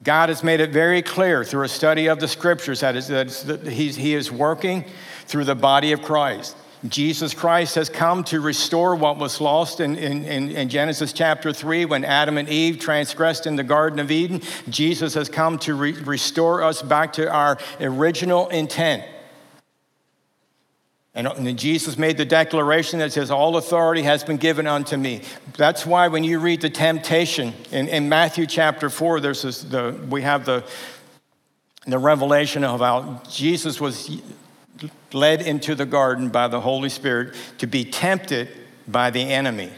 God 0.01 0.29
has 0.29 0.43
made 0.43 0.61
it 0.61 0.71
very 0.71 1.01
clear 1.01 1.43
through 1.43 1.65
a 1.65 1.69
study 1.69 2.07
of 2.07 2.19
the 2.19 2.27
scriptures 2.27 2.79
that, 2.79 2.95
is, 2.95 3.09
that 3.09 3.67
He 3.67 4.15
is 4.15 4.31
working 4.31 4.85
through 5.29 5.45
the 5.45 5.55
body 5.55 5.91
of 5.91 6.01
Christ. 6.01 6.57
Jesus 6.87 7.33
Christ 7.33 7.75
has 7.75 7.87
come 7.87 8.23
to 8.25 8.41
restore 8.41 8.95
what 8.95 9.17
was 9.17 9.39
lost 9.39 9.79
in, 9.79 9.95
in, 9.95 10.23
in, 10.25 10.69
Genesis 10.69 11.13
chapter 11.13 11.53
3 11.53 11.85
when 11.85 12.05
Adam 12.05 12.37
and 12.37 12.49
Eve 12.49 12.79
transgressed 12.79 13.45
in 13.45 13.55
the 13.55 13.63
Garden 13.63 13.99
of 13.99 14.09
Eden. 14.11 14.41
Jesus 14.69 15.13
has 15.13 15.29
come 15.29 15.59
to 15.59 15.75
re- 15.75 15.91
restore 15.91 16.63
us 16.63 16.81
back 16.81 17.13
to 17.13 17.29
our 17.29 17.57
original 17.79 18.47
intent. 18.47 19.03
And, 21.13 21.27
and 21.27 21.59
Jesus 21.59 21.97
made 21.97 22.17
the 22.17 22.25
declaration 22.25 22.99
that 22.99 23.11
says, 23.11 23.29
All 23.29 23.57
authority 23.57 24.03
has 24.03 24.23
been 24.23 24.37
given 24.37 24.65
unto 24.65 24.95
me. 24.95 25.21
That's 25.57 25.85
why 25.85 26.07
when 26.07 26.23
you 26.23 26.39
read 26.39 26.61
the 26.61 26.69
temptation 26.69 27.53
in, 27.71 27.89
in 27.89 28.09
Matthew 28.09 28.47
chapter 28.47 28.89
4, 28.89 29.19
there's 29.19 29.41
this, 29.41 29.61
the, 29.61 29.99
we 30.09 30.21
have 30.21 30.45
the, 30.45 30.63
the 31.85 31.99
revelation 31.99 32.63
of 32.63 32.79
how 32.79 33.21
Jesus 33.29 33.81
was 33.81 34.21
led 35.13 35.41
into 35.41 35.75
the 35.75 35.85
garden 35.85 36.29
by 36.29 36.47
the 36.47 36.61
Holy 36.61 36.89
Spirit 36.89 37.35
to 37.57 37.67
be 37.67 37.83
tempted 37.83 38.49
by 38.87 39.09
the 39.09 39.21
enemy. 39.21 39.71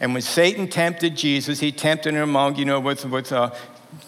And 0.00 0.12
when 0.12 0.22
Satan 0.22 0.68
tempted 0.68 1.16
Jesus, 1.16 1.60
he 1.60 1.72
tempted 1.72 2.14
him 2.14 2.22
among, 2.22 2.56
you 2.56 2.64
know, 2.64 2.80
with, 2.80 3.04
with 3.06 3.32
uh, 3.32 3.54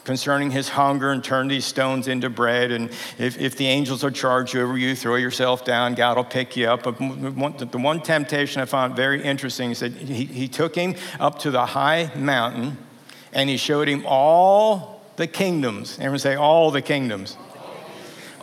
concerning 0.05 0.50
his 0.50 0.69
hunger 0.69 1.12
and 1.12 1.23
turn 1.23 1.49
these 1.49 1.64
stones 1.64 2.09
into 2.09 2.28
bread. 2.28 2.71
And 2.71 2.90
if, 3.19 3.38
if 3.38 3.57
the 3.57 3.66
angels 3.66 4.05
are 4.05 4.11
charged 4.11 4.57
over 4.57 4.76
you, 4.76 4.95
throw 4.95 5.16
yourself 5.16 5.64
down, 5.64 5.95
God 5.95 6.16
will 6.16 6.25
pick 6.25 6.57
you 6.57 6.69
up. 6.69 6.83
But 6.83 6.99
the 6.99 7.78
one 7.78 8.02
temptation 8.02 8.62
I 8.62 8.64
found 8.64 8.97
very 8.97 9.23
interesting 9.23 9.71
is 9.71 9.81
that 9.81 9.93
he, 9.93 10.25
he 10.25 10.49
took 10.49 10.75
him 10.75 10.97
up 11.21 11.38
to 11.40 11.50
the 11.50 11.66
high 11.66 12.11
mountain 12.16 12.78
and 13.33 13.49
he 13.49 13.57
showed 13.57 13.88
him 13.88 14.05
all 14.07 15.02
the 15.16 15.26
kingdoms. 15.26 15.99
Everyone 15.99 16.19
say, 16.19 16.35
all 16.35 16.71
the 16.71 16.83
kingdoms. 16.83 17.37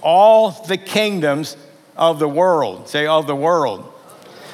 All 0.01 0.51
the 0.51 0.77
kingdoms 0.77 1.55
of 1.95 2.19
the 2.19 2.27
world. 2.27 2.87
Say, 2.87 3.05
of 3.05 3.27
the 3.27 3.35
world. 3.35 3.91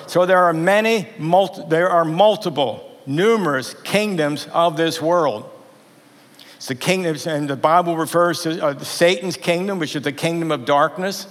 So 0.07 0.25
there 0.25 0.39
are 0.39 0.53
many, 0.53 1.07
multi, 1.17 1.63
there 1.67 1.89
are 1.89 2.03
multiple, 2.03 2.99
numerous 3.05 3.73
kingdoms 3.83 4.47
of 4.53 4.75
this 4.75 5.01
world. 5.01 5.49
It's 6.55 6.67
the 6.67 6.75
kingdoms, 6.75 7.27
and 7.27 7.49
the 7.49 7.55
Bible 7.55 7.95
refers 7.95 8.41
to 8.43 8.63
uh, 8.63 8.79
Satan's 8.79 9.37
kingdom, 9.37 9.79
which 9.79 9.95
is 9.95 10.01
the 10.01 10.11
kingdom 10.11 10.51
of 10.51 10.65
darkness. 10.65 11.27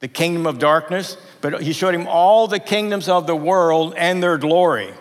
The 0.00 0.08
kingdom 0.08 0.46
of 0.46 0.58
darkness. 0.58 1.16
But 1.40 1.60
he 1.60 1.72
showed 1.72 1.94
him 1.94 2.06
all 2.06 2.46
the 2.46 2.60
kingdoms 2.60 3.08
of 3.08 3.26
the 3.26 3.36
world 3.36 3.94
and 3.96 4.22
their 4.22 4.38
glory. 4.38 4.94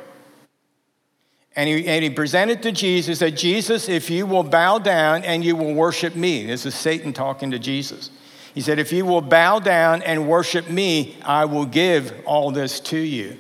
And 1.56 1.70
he, 1.70 1.88
and 1.88 2.04
he 2.04 2.10
presented 2.10 2.64
to 2.64 2.72
Jesus 2.72 3.20
that 3.20 3.32
Jesus, 3.32 3.88
if 3.88 4.10
you 4.10 4.26
will 4.26 4.44
bow 4.44 4.80
down 4.80 5.24
and 5.24 5.46
you 5.46 5.56
will 5.56 5.74
worship 5.74 6.16
me, 6.16 6.48
this 6.48 6.66
is 6.66 6.74
Satan 6.74 7.14
talking 7.14 7.52
to 7.52 7.60
Jesus. 7.60 8.10
He 8.54 8.62
said, 8.62 8.80
If 8.80 8.92
you 8.92 9.06
will 9.06 9.22
bow 9.22 9.60
down 9.60 10.02
and 10.02 10.28
worship 10.28 10.70
me, 10.70 11.18
I 11.24 11.46
will 11.46 11.66
give 11.66 12.14
all 12.26 12.52
this 12.52 12.80
to 12.82 12.98
you. 12.98 13.38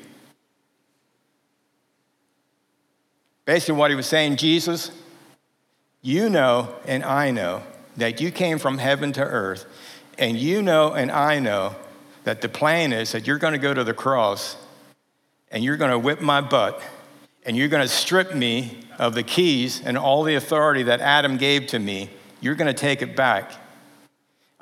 Basically, 3.45 3.75
what 3.75 3.91
he 3.91 3.95
was 3.95 4.07
saying, 4.07 4.37
Jesus, 4.37 4.91
you 6.01 6.29
know 6.29 6.75
and 6.85 7.03
I 7.03 7.31
know 7.31 7.63
that 7.97 8.21
you 8.21 8.31
came 8.31 8.57
from 8.57 8.77
heaven 8.77 9.11
to 9.13 9.21
earth, 9.21 9.65
and 10.17 10.37
you 10.37 10.61
know 10.61 10.93
and 10.93 11.11
I 11.11 11.39
know 11.39 11.75
that 12.23 12.41
the 12.41 12.49
plan 12.49 12.93
is 12.93 13.11
that 13.11 13.27
you're 13.27 13.37
going 13.37 13.53
to 13.53 13.59
go 13.59 13.73
to 13.73 13.83
the 13.83 13.93
cross 13.93 14.55
and 15.51 15.63
you're 15.63 15.77
going 15.77 15.91
to 15.91 15.99
whip 15.99 16.21
my 16.21 16.41
butt 16.41 16.81
and 17.45 17.57
you're 17.57 17.67
going 17.67 17.81
to 17.81 17.93
strip 17.93 18.33
me 18.33 18.79
of 18.97 19.13
the 19.13 19.23
keys 19.23 19.81
and 19.83 19.97
all 19.97 20.23
the 20.23 20.35
authority 20.35 20.83
that 20.83 21.01
Adam 21.01 21.37
gave 21.37 21.67
to 21.67 21.79
me. 21.79 22.09
You're 22.39 22.55
going 22.55 22.73
to 22.73 22.73
take 22.73 23.01
it 23.01 23.15
back 23.15 23.51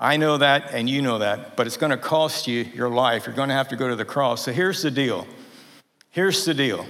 I 0.01 0.17
know 0.17 0.37
that 0.37 0.71
and 0.73 0.89
you 0.89 1.03
know 1.03 1.19
that, 1.19 1.55
but 1.55 1.67
it's 1.67 1.77
going 1.77 1.91
to 1.91 1.97
cost 1.97 2.47
you 2.47 2.63
your 2.73 2.89
life. 2.89 3.27
You're 3.27 3.35
going 3.35 3.49
to 3.49 3.55
have 3.55 3.69
to 3.69 3.75
go 3.75 3.87
to 3.87 3.95
the 3.95 4.03
cross. 4.03 4.43
So 4.43 4.51
here's 4.51 4.81
the 4.81 4.89
deal. 4.89 5.27
Here's 6.09 6.43
the 6.43 6.55
deal. 6.55 6.87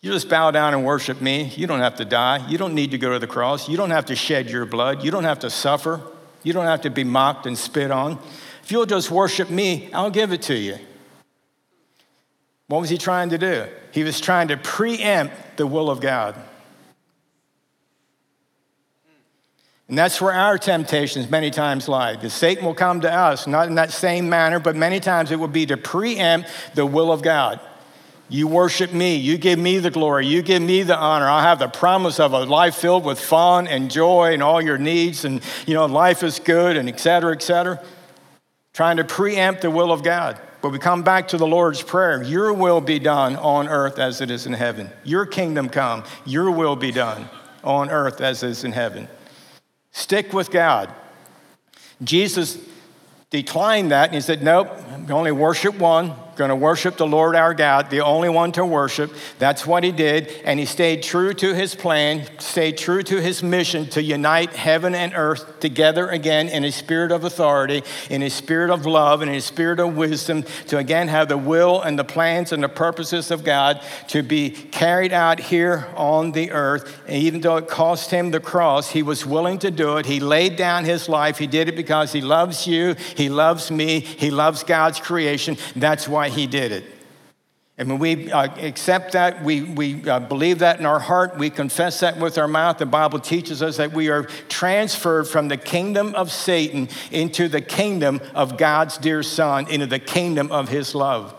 You 0.00 0.12
just 0.12 0.28
bow 0.28 0.52
down 0.52 0.72
and 0.72 0.84
worship 0.84 1.20
me. 1.20 1.52
You 1.56 1.66
don't 1.66 1.80
have 1.80 1.96
to 1.96 2.04
die. 2.04 2.46
You 2.48 2.56
don't 2.56 2.74
need 2.74 2.92
to 2.92 2.98
go 2.98 3.12
to 3.12 3.18
the 3.18 3.26
cross. 3.26 3.68
You 3.68 3.76
don't 3.76 3.90
have 3.90 4.06
to 4.06 4.14
shed 4.14 4.48
your 4.48 4.66
blood. 4.66 5.02
You 5.02 5.10
don't 5.10 5.24
have 5.24 5.40
to 5.40 5.50
suffer. 5.50 6.00
You 6.44 6.52
don't 6.52 6.66
have 6.66 6.82
to 6.82 6.90
be 6.90 7.02
mocked 7.02 7.46
and 7.46 7.58
spit 7.58 7.90
on. 7.90 8.20
If 8.62 8.70
you'll 8.70 8.86
just 8.86 9.10
worship 9.10 9.50
me, 9.50 9.92
I'll 9.92 10.10
give 10.10 10.32
it 10.32 10.42
to 10.42 10.54
you. 10.54 10.78
What 12.68 12.80
was 12.80 12.90
he 12.90 12.98
trying 12.98 13.30
to 13.30 13.38
do? 13.38 13.66
He 13.90 14.04
was 14.04 14.20
trying 14.20 14.48
to 14.48 14.56
preempt 14.56 15.56
the 15.56 15.66
will 15.66 15.90
of 15.90 16.00
God. 16.00 16.36
And 19.88 19.96
that's 19.96 20.20
where 20.20 20.34
our 20.34 20.58
temptations 20.58 21.30
many 21.30 21.50
times 21.50 21.88
lie. 21.88 22.16
The 22.16 22.28
Satan 22.28 22.64
will 22.64 22.74
come 22.74 23.00
to 23.00 23.12
us, 23.12 23.46
not 23.46 23.68
in 23.68 23.76
that 23.76 23.90
same 23.90 24.28
manner, 24.28 24.60
but 24.60 24.76
many 24.76 25.00
times 25.00 25.30
it 25.30 25.38
will 25.38 25.48
be 25.48 25.64
to 25.66 25.78
preempt 25.78 26.50
the 26.74 26.84
will 26.84 27.10
of 27.10 27.22
God. 27.22 27.58
You 28.28 28.46
worship 28.46 28.92
me. 28.92 29.16
You 29.16 29.38
give 29.38 29.58
me 29.58 29.78
the 29.78 29.90
glory. 29.90 30.26
You 30.26 30.42
give 30.42 30.60
me 30.60 30.82
the 30.82 30.96
honor. 30.96 31.26
I 31.26 31.42
have 31.42 31.58
the 31.58 31.68
promise 31.68 32.20
of 32.20 32.34
a 32.34 32.44
life 32.44 32.74
filled 32.74 33.06
with 33.06 33.18
fun 33.18 33.66
and 33.66 33.90
joy 33.90 34.34
and 34.34 34.42
all 34.42 34.60
your 34.60 34.76
needs, 34.76 35.24
and 35.24 35.40
you 35.66 35.72
know, 35.72 35.86
life 35.86 36.22
is 36.22 36.38
good, 36.38 36.76
and 36.76 36.90
et 36.90 37.00
cetera, 37.00 37.32
et 37.32 37.40
cetera. 37.40 37.82
Trying 38.74 38.98
to 38.98 39.04
preempt 39.04 39.62
the 39.62 39.70
will 39.70 39.90
of 39.90 40.02
God. 40.02 40.38
But 40.60 40.72
we 40.72 40.78
come 40.78 41.02
back 41.02 41.28
to 41.28 41.38
the 41.38 41.46
Lord's 41.46 41.82
Prayer 41.82 42.22
Your 42.22 42.52
will 42.52 42.82
be 42.82 42.98
done 42.98 43.36
on 43.36 43.68
earth 43.68 43.98
as 43.98 44.20
it 44.20 44.30
is 44.30 44.44
in 44.44 44.52
heaven. 44.52 44.90
Your 45.04 45.24
kingdom 45.24 45.70
come. 45.70 46.04
Your 46.26 46.50
will 46.50 46.76
be 46.76 46.92
done 46.92 47.30
on 47.64 47.88
earth 47.88 48.20
as 48.20 48.42
it 48.42 48.50
is 48.50 48.64
in 48.64 48.72
heaven. 48.72 49.08
Stick 49.98 50.32
with 50.32 50.52
God. 50.52 50.94
Jesus 52.04 52.56
declined 53.30 53.90
that 53.90 54.04
and 54.04 54.14
he 54.14 54.20
said, 54.20 54.44
Nope, 54.44 54.68
only 55.10 55.32
worship 55.32 55.76
one 55.76 56.14
going 56.38 56.48
to 56.48 56.56
worship 56.56 56.96
the 56.96 57.06
Lord 57.06 57.34
our 57.34 57.52
God, 57.52 57.90
the 57.90 58.00
only 58.00 58.28
one 58.28 58.52
to 58.52 58.64
worship. 58.64 59.12
That's 59.38 59.66
what 59.66 59.84
he 59.84 59.92
did. 59.92 60.28
And 60.44 60.58
he 60.58 60.64
stayed 60.64 61.02
true 61.02 61.34
to 61.34 61.52
his 61.52 61.74
plan, 61.74 62.26
stayed 62.38 62.78
true 62.78 63.02
to 63.02 63.20
his 63.20 63.42
mission 63.42 63.86
to 63.90 64.02
unite 64.02 64.54
heaven 64.54 64.94
and 64.94 65.12
earth 65.14 65.58
together 65.60 66.08
again 66.08 66.48
in 66.48 66.64
a 66.64 66.70
spirit 66.70 67.12
of 67.12 67.24
authority, 67.24 67.82
in 68.08 68.22
a 68.22 68.30
spirit 68.30 68.70
of 68.70 68.86
love, 68.86 69.20
and 69.20 69.30
in 69.30 69.36
a 69.36 69.40
spirit 69.40 69.80
of 69.80 69.96
wisdom, 69.96 70.44
to 70.68 70.78
again 70.78 71.08
have 71.08 71.28
the 71.28 71.36
will 71.36 71.82
and 71.82 71.98
the 71.98 72.04
plans 72.04 72.52
and 72.52 72.62
the 72.62 72.68
purposes 72.68 73.30
of 73.30 73.42
God 73.42 73.82
to 74.08 74.22
be 74.22 74.50
carried 74.50 75.12
out 75.12 75.40
here 75.40 75.88
on 75.96 76.32
the 76.32 76.52
earth. 76.52 77.00
And 77.06 77.16
even 77.16 77.40
though 77.40 77.56
it 77.56 77.68
cost 77.68 78.12
him 78.12 78.30
the 78.30 78.40
cross, 78.40 78.90
he 78.90 79.02
was 79.02 79.26
willing 79.26 79.58
to 79.58 79.72
do 79.72 79.96
it. 79.96 80.06
He 80.06 80.20
laid 80.20 80.54
down 80.54 80.84
his 80.84 81.08
life. 81.08 81.38
He 81.38 81.48
did 81.48 81.68
it 81.68 81.74
because 81.74 82.12
he 82.12 82.20
loves 82.20 82.66
you, 82.66 82.94
he 83.16 83.28
loves 83.28 83.72
me, 83.72 84.00
he 84.00 84.30
loves 84.30 84.62
God's 84.62 85.00
creation. 85.00 85.56
That's 85.74 86.06
why 86.06 86.27
why 86.28 86.34
he 86.34 86.46
did 86.46 86.72
it. 86.72 86.84
And 87.76 87.88
when 87.88 88.00
we 88.00 88.32
uh, 88.32 88.48
accept 88.56 89.12
that, 89.12 89.44
we, 89.44 89.62
we 89.62 90.08
uh, 90.08 90.18
believe 90.18 90.58
that 90.60 90.80
in 90.80 90.86
our 90.86 90.98
heart, 90.98 91.38
we 91.38 91.48
confess 91.48 92.00
that 92.00 92.18
with 92.18 92.36
our 92.36 92.48
mouth, 92.48 92.78
the 92.78 92.86
Bible 92.86 93.20
teaches 93.20 93.62
us 93.62 93.76
that 93.76 93.92
we 93.92 94.08
are 94.08 94.24
transferred 94.48 95.28
from 95.28 95.46
the 95.46 95.56
kingdom 95.56 96.12
of 96.16 96.32
Satan 96.32 96.88
into 97.12 97.46
the 97.46 97.60
kingdom 97.60 98.20
of 98.34 98.56
God's 98.56 98.98
dear 98.98 99.22
Son, 99.22 99.70
into 99.70 99.86
the 99.86 100.00
kingdom 100.00 100.50
of 100.50 100.68
his 100.68 100.92
love. 100.92 101.36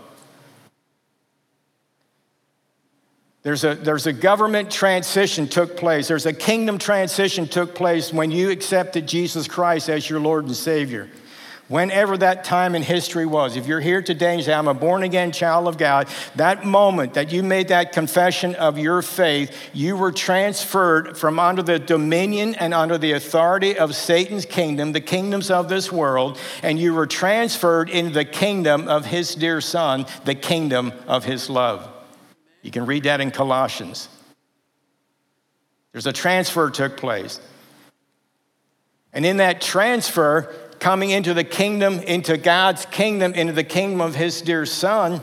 There's 3.42 3.66
a, 3.66 3.76
there's 3.76 4.08
a 4.08 4.14
government 4.14 4.72
transition 4.72 5.48
took 5.48 5.76
place. 5.76 6.08
There's 6.08 6.26
a 6.26 6.34
kingdom 6.34 6.78
transition 6.78 7.48
took 7.48 7.76
place 7.76 8.14
when 8.14 8.32
you 8.32 8.50
accepted 8.50 9.08
Jesus 9.08 9.48
Christ 9.48 9.90
as 9.90 10.10
your 10.10 10.22
Lord 10.22 10.46
and 10.46 10.56
Savior 10.56 11.10
whenever 11.70 12.18
that 12.18 12.44
time 12.44 12.76
in 12.76 12.82
history 12.84 13.26
was. 13.26 13.56
If 13.56 13.66
you're 13.66 13.80
here 13.80 14.02
today 14.02 14.34
and 14.34 14.44
say, 14.44 14.54
I'm 14.54 14.68
a 14.68 14.74
born 14.74 15.04
again 15.04 15.32
child 15.32 15.68
of 15.68 15.78
God, 15.78 16.10
that 16.36 16.66
moment 16.66 17.14
that 17.14 17.32
you 17.32 17.42
made 17.42 17.70
that 17.70 17.94
confession 17.94 18.56
of 18.56 18.78
your 18.78 19.02
faith, 19.02 19.56
you 19.72 19.96
were 19.96 20.12
transferred 20.12 21.18
from 21.18 21.40
under 21.40 21.64
the 21.64 21.80
dominion 21.80 22.56
and 22.56 22.74
under 22.74 22.98
the 22.98 23.14
authority 23.14 23.78
of 23.78 23.96
Satan's 23.96 24.46
kingdom, 24.46 24.92
the 24.92 25.00
kingdoms 25.00 25.50
of 25.50 25.70
this 25.70 25.92
world, 25.92 26.38
and 26.62 26.78
you 26.78 26.94
were 26.94 27.08
transferred 27.08 27.90
into 27.90 28.12
the 28.12 28.26
kingdom 28.26 28.88
of 28.90 29.06
his 29.06 29.34
dear 29.36 29.62
son, 29.62 30.06
the 30.26 30.36
kingdom 30.36 30.92
of 31.08 31.24
his 31.24 31.50
love. 31.50 31.88
You 32.62 32.72
can 32.72 32.86
read 32.86 33.04
that 33.04 33.22
in 33.22 33.32
Colossians. 33.32 34.10
There's 35.92 36.08
a 36.08 36.14
transfer 36.14 36.70
took 36.70 36.98
place. 36.98 37.40
And 39.14 39.26
in 39.26 39.38
that 39.38 39.62
transfer, 39.62 40.54
coming 40.80 41.10
into 41.10 41.34
the 41.34 41.44
kingdom, 41.44 42.00
into 42.00 42.38
God's 42.38 42.86
kingdom, 42.86 43.34
into 43.34 43.54
the 43.54 43.64
kingdom 43.64 44.02
of 44.02 44.16
his 44.16 44.42
dear 44.42 44.66
son, 44.66 45.22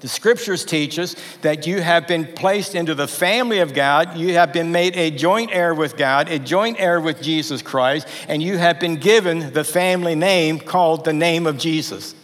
the 0.00 0.08
scriptures 0.08 0.64
teach 0.64 0.96
us 0.98 1.16
that 1.42 1.66
you 1.66 1.80
have 1.80 2.06
been 2.06 2.24
placed 2.24 2.76
into 2.76 2.94
the 2.94 3.08
family 3.08 3.58
of 3.58 3.74
God. 3.74 4.16
You 4.16 4.34
have 4.34 4.52
been 4.52 4.70
made 4.70 4.96
a 4.96 5.10
joint 5.10 5.50
heir 5.52 5.74
with 5.74 5.96
God, 5.96 6.28
a 6.28 6.38
joint 6.38 6.78
heir 6.78 7.00
with 7.00 7.20
Jesus 7.20 7.62
Christ, 7.62 8.06
and 8.28 8.40
you 8.40 8.58
have 8.58 8.78
been 8.78 8.96
given 8.96 9.52
the 9.52 9.64
family 9.64 10.14
name 10.14 10.60
called 10.60 11.04
the 11.04 11.12
name 11.12 11.48
of 11.48 11.58
Jesus. 11.58 12.14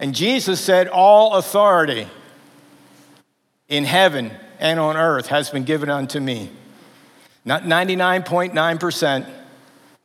And 0.00 0.16
Jesus 0.16 0.60
said, 0.60 0.88
All 0.88 1.34
authority 1.34 2.08
in 3.68 3.84
heaven 3.84 4.32
and 4.58 4.80
on 4.80 4.96
earth 4.96 5.28
has 5.28 5.48
been 5.48 5.62
given 5.62 5.90
unto 5.90 6.18
me. 6.18 6.50
Not 7.44 7.62
99.9%, 7.62 9.30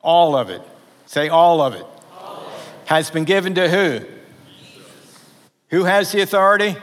all 0.01 0.35
of 0.35 0.51
it. 0.51 0.61
Say 1.07 1.29
all 1.29 1.61
of 1.61 1.73
it. 1.73 1.85
All 2.21 2.35
of 2.35 2.53
it. 2.53 2.87
Has 2.87 3.09
been 3.09 3.23
given 3.23 3.55
to 3.55 3.69
who? 3.69 4.05
Who 5.69 5.85
has 5.85 6.11
the 6.11 6.21
authority? 6.21 6.75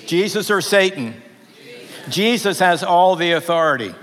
Jesus, 0.00 0.06
Jesus 0.06 0.50
or 0.50 0.60
Satan? 0.60 1.22
Jesus. 1.56 2.14
Jesus 2.14 2.58
has 2.60 2.82
all 2.82 3.16
the 3.16 3.32
authority. 3.32 3.94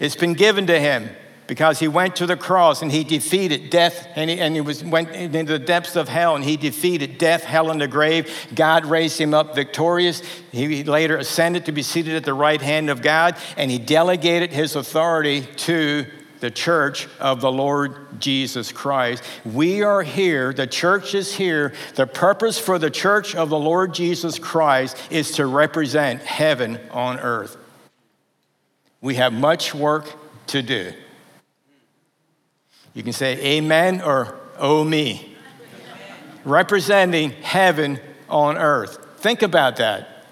It's 0.00 0.16
been 0.16 0.34
given 0.34 0.66
to 0.68 0.80
him 0.80 1.08
because 1.46 1.80
he 1.80 1.88
went 1.88 2.16
to 2.16 2.26
the 2.26 2.36
cross 2.36 2.80
and 2.82 2.90
he 2.90 3.04
defeated 3.04 3.70
death 3.70 4.08
and 4.14 4.30
he, 4.30 4.38
and 4.40 4.54
he 4.54 4.60
was, 4.60 4.82
went 4.84 5.10
into 5.10 5.52
the 5.52 5.58
depths 5.58 5.96
of 5.96 6.08
hell 6.08 6.34
and 6.34 6.44
he 6.44 6.56
defeated 6.56 7.18
death, 7.18 7.44
hell, 7.44 7.70
and 7.70 7.80
the 7.80 7.88
grave. 7.88 8.32
God 8.54 8.86
raised 8.86 9.20
him 9.20 9.34
up 9.34 9.54
victorious. 9.54 10.22
He 10.50 10.84
later 10.84 11.16
ascended 11.16 11.66
to 11.66 11.72
be 11.72 11.82
seated 11.82 12.14
at 12.14 12.24
the 12.24 12.34
right 12.34 12.62
hand 12.62 12.88
of 12.88 13.02
God 13.02 13.36
and 13.56 13.70
he 13.70 13.78
delegated 13.78 14.52
his 14.52 14.76
authority 14.76 15.42
to 15.42 16.06
the 16.42 16.50
church 16.50 17.06
of 17.20 17.40
the 17.40 17.52
Lord 17.52 18.20
Jesus 18.20 18.72
Christ. 18.72 19.22
We 19.44 19.82
are 19.82 20.02
here, 20.02 20.52
the 20.52 20.66
church 20.66 21.14
is 21.14 21.32
here. 21.32 21.72
The 21.94 22.06
purpose 22.06 22.58
for 22.58 22.80
the 22.80 22.90
church 22.90 23.36
of 23.36 23.48
the 23.48 23.58
Lord 23.58 23.94
Jesus 23.94 24.40
Christ 24.40 24.98
is 25.08 25.30
to 25.36 25.46
represent 25.46 26.20
heaven 26.20 26.80
on 26.90 27.20
earth. 27.20 27.56
We 29.00 29.14
have 29.14 29.32
much 29.32 29.72
work 29.72 30.12
to 30.48 30.62
do. 30.62 30.92
You 32.92 33.04
can 33.04 33.12
say 33.12 33.58
amen 33.58 34.02
or 34.02 34.36
oh 34.58 34.82
me. 34.82 35.36
Representing 36.44 37.30
heaven 37.30 38.00
on 38.28 38.58
earth. 38.58 38.98
Think 39.18 39.42
about 39.42 39.76
that. 39.76 40.26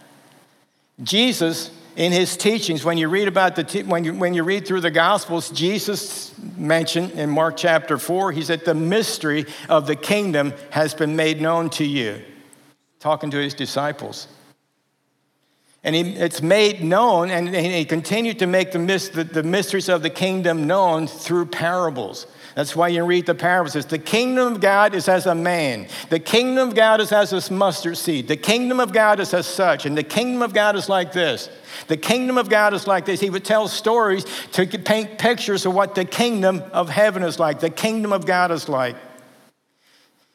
Jesus 1.04 1.70
in 1.96 2.12
his 2.12 2.36
teachings, 2.36 2.84
when 2.84 2.98
you 2.98 3.08
read 3.08 3.28
about 3.28 3.56
the 3.56 3.64
te- 3.64 3.82
when 3.82 4.04
you 4.04 4.14
when 4.14 4.34
you 4.34 4.44
read 4.44 4.66
through 4.66 4.80
the 4.80 4.90
Gospels, 4.90 5.50
Jesus 5.50 6.32
mentioned 6.56 7.12
in 7.12 7.30
Mark 7.30 7.56
chapter 7.56 7.98
four, 7.98 8.32
he 8.32 8.42
said, 8.42 8.64
"The 8.64 8.74
mystery 8.74 9.46
of 9.68 9.86
the 9.86 9.96
kingdom 9.96 10.52
has 10.70 10.94
been 10.94 11.16
made 11.16 11.40
known 11.40 11.70
to 11.70 11.84
you," 11.84 12.22
talking 13.00 13.30
to 13.32 13.38
his 13.38 13.54
disciples. 13.54 14.28
And 15.82 15.94
he, 15.94 16.02
it's 16.02 16.42
made 16.42 16.84
known, 16.84 17.30
and, 17.30 17.48
and 17.48 17.72
he 17.72 17.86
continued 17.86 18.38
to 18.40 18.46
make 18.46 18.70
the, 18.72 18.78
the, 18.78 19.24
the 19.24 19.42
mysteries 19.42 19.88
of 19.88 20.02
the 20.02 20.10
kingdom 20.10 20.66
known 20.66 21.06
through 21.06 21.46
parables. 21.46 22.26
That's 22.54 22.74
why 22.74 22.88
you 22.88 23.04
read 23.04 23.26
the 23.26 23.34
parables. 23.34 23.72
The 23.72 23.98
kingdom 23.98 24.54
of 24.54 24.60
God 24.60 24.94
is 24.94 25.08
as 25.08 25.26
a 25.26 25.34
man. 25.34 25.86
The 26.08 26.18
kingdom 26.18 26.68
of 26.68 26.74
God 26.74 27.00
is 27.00 27.12
as 27.12 27.32
a 27.32 27.52
mustard 27.52 27.96
seed. 27.96 28.26
The 28.28 28.36
kingdom 28.36 28.80
of 28.80 28.92
God 28.92 29.20
is 29.20 29.32
as 29.32 29.46
such. 29.46 29.86
And 29.86 29.96
the 29.96 30.02
kingdom 30.02 30.42
of 30.42 30.52
God 30.52 30.74
is 30.74 30.88
like 30.88 31.12
this. 31.12 31.48
The 31.86 31.96
kingdom 31.96 32.38
of 32.38 32.48
God 32.48 32.74
is 32.74 32.86
like 32.86 33.06
this. 33.06 33.20
He 33.20 33.30
would 33.30 33.44
tell 33.44 33.68
stories 33.68 34.24
to 34.52 34.66
paint 34.66 35.18
pictures 35.18 35.64
of 35.64 35.74
what 35.74 35.94
the 35.94 36.04
kingdom 36.04 36.62
of 36.72 36.88
heaven 36.88 37.22
is 37.22 37.38
like, 37.38 37.60
the 37.60 37.70
kingdom 37.70 38.12
of 38.12 38.26
God 38.26 38.50
is 38.50 38.68
like. 38.68 38.96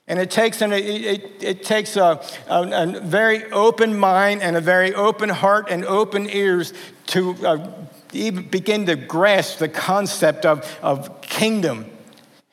And 0.08 0.20
it 0.20 0.30
takes, 0.30 0.62
an, 0.62 0.72
it, 0.72 0.86
it, 0.86 1.44
it 1.44 1.64
takes 1.64 1.98
a, 1.98 2.24
a, 2.48 2.98
a, 2.98 3.00
very 3.02 3.52
open 3.52 3.98
mind 3.98 4.44
and 4.44 4.56
a 4.56 4.62
very 4.62 4.94
open 4.94 5.30
heart 5.30 5.68
and 5.72 5.84
open 5.84 6.30
ears 6.30 6.74
to 7.08 7.32
uh, 7.44 7.72
even 8.14 8.48
begin 8.48 8.86
to 8.86 8.96
grasp 8.96 9.58
the 9.58 9.68
concept 9.68 10.46
of, 10.46 10.78
of 10.84 11.22
kingdom 11.22 11.90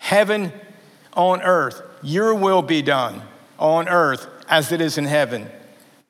heaven 0.02 0.52
on 1.14 1.40
earth. 1.42 1.80
Your 2.02 2.34
will 2.34 2.60
be 2.60 2.82
done 2.82 3.22
on 3.56 3.88
earth 3.88 4.26
as 4.48 4.72
it 4.72 4.80
is 4.80 4.98
in 4.98 5.04
heaven. 5.04 5.48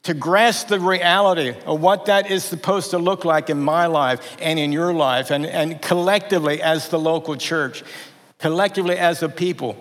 To 0.05 0.15
grasp 0.15 0.69
the 0.69 0.81
reality 0.81 1.55
of 1.67 1.81
what 1.81 2.07
that 2.07 2.31
is 2.31 2.43
supposed 2.43 2.91
to 2.93 2.99
look 2.99 3.27
like 3.27 3.51
in 3.51 3.61
my 3.61 3.87
life 3.87 4.37
and 4.41 4.59
in 4.59 4.73
your 4.73 4.95
life, 4.95 5.31
and, 5.31 5.45
and 5.45 5.81
collectively 5.81 6.63
as 6.63 6.89
the 6.89 6.99
local 6.99 7.37
church, 7.37 7.85
collectively 8.39 8.97
as 8.97 9.23
a 9.23 9.29
people. 9.29 9.77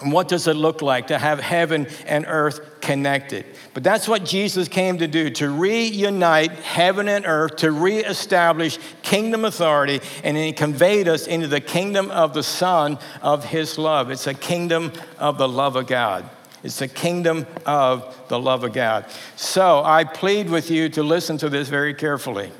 And 0.00 0.12
what 0.12 0.28
does 0.28 0.46
it 0.46 0.56
look 0.56 0.80
like 0.80 1.08
to 1.08 1.18
have 1.18 1.40
heaven 1.40 1.86
and 2.06 2.24
earth 2.26 2.80
connected? 2.80 3.44
But 3.74 3.84
that's 3.84 4.08
what 4.08 4.24
Jesus 4.24 4.66
came 4.66 4.98
to 4.98 5.06
do 5.06 5.28
to 5.30 5.50
reunite 5.50 6.52
heaven 6.52 7.06
and 7.06 7.26
earth, 7.26 7.56
to 7.56 7.70
reestablish 7.70 8.78
kingdom 9.02 9.44
authority, 9.44 10.00
and 10.24 10.36
he 10.36 10.52
conveyed 10.52 11.06
us 11.06 11.26
into 11.26 11.48
the 11.48 11.60
kingdom 11.60 12.10
of 12.10 12.32
the 12.32 12.42
Son 12.42 12.98
of 13.20 13.44
his 13.44 13.76
love. 13.76 14.10
It's 14.10 14.26
a 14.26 14.34
kingdom 14.34 14.92
of 15.18 15.36
the 15.36 15.48
love 15.48 15.76
of 15.76 15.86
God. 15.86 16.28
It's 16.62 16.78
the 16.78 16.88
kingdom 16.88 17.46
of 17.66 18.16
the 18.28 18.38
love 18.38 18.64
of 18.64 18.72
God. 18.72 19.06
So 19.36 19.82
I 19.84 20.04
plead 20.04 20.48
with 20.48 20.70
you 20.70 20.88
to 20.90 21.02
listen 21.02 21.36
to 21.38 21.48
this 21.48 21.68
very 21.68 21.94
carefully. 21.94 22.52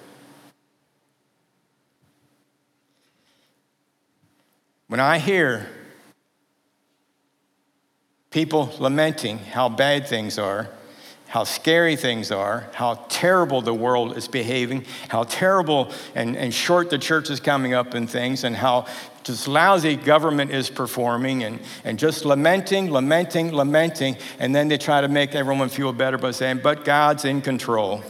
When 4.88 5.00
I 5.00 5.18
hear 5.18 5.68
people 8.30 8.72
lamenting 8.78 9.38
how 9.38 9.68
bad 9.68 10.06
things 10.06 10.38
are, 10.38 10.68
how 11.26 11.44
scary 11.44 11.96
things 11.96 12.30
are, 12.30 12.68
how 12.74 12.94
terrible 13.08 13.60
the 13.60 13.74
world 13.74 14.16
is 14.16 14.28
behaving, 14.28 14.84
how 15.08 15.24
terrible 15.24 15.92
and, 16.14 16.36
and 16.36 16.54
short 16.54 16.90
the 16.90 16.98
church 16.98 17.30
is 17.30 17.40
coming 17.40 17.74
up 17.74 17.94
in 17.94 18.06
things, 18.06 18.42
and 18.44 18.56
how 18.56 18.86
just 19.22 19.46
lousy 19.46 19.96
government 19.96 20.50
is 20.50 20.70
performing, 20.70 21.44
and, 21.44 21.60
and 21.84 21.98
just 21.98 22.24
lamenting, 22.24 22.90
lamenting, 22.90 23.52
lamenting, 23.52 24.16
and 24.38 24.54
then 24.54 24.68
they 24.68 24.78
try 24.78 25.00
to 25.00 25.08
make 25.08 25.34
everyone 25.34 25.68
feel 25.68 25.92
better 25.92 26.18
by 26.18 26.30
saying, 26.30 26.60
but 26.62 26.84
God's 26.84 27.24
in 27.24 27.40
control. 27.40 28.02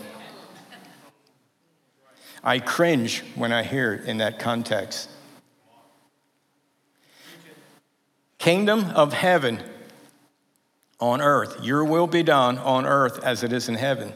I 2.42 2.58
cringe 2.58 3.22
when 3.34 3.52
I 3.52 3.62
hear 3.62 3.94
it 3.94 4.06
in 4.06 4.18
that 4.18 4.38
context. 4.38 5.10
Kingdom 8.38 8.86
of 8.94 9.12
heaven 9.12 9.62
on 11.00 11.20
earth. 11.20 11.62
Your 11.62 11.84
will 11.84 12.06
be 12.06 12.22
done 12.22 12.58
on 12.58 12.86
earth 12.86 13.22
as 13.24 13.42
it 13.42 13.52
is 13.52 13.68
in 13.68 13.74
heaven. 13.74 14.12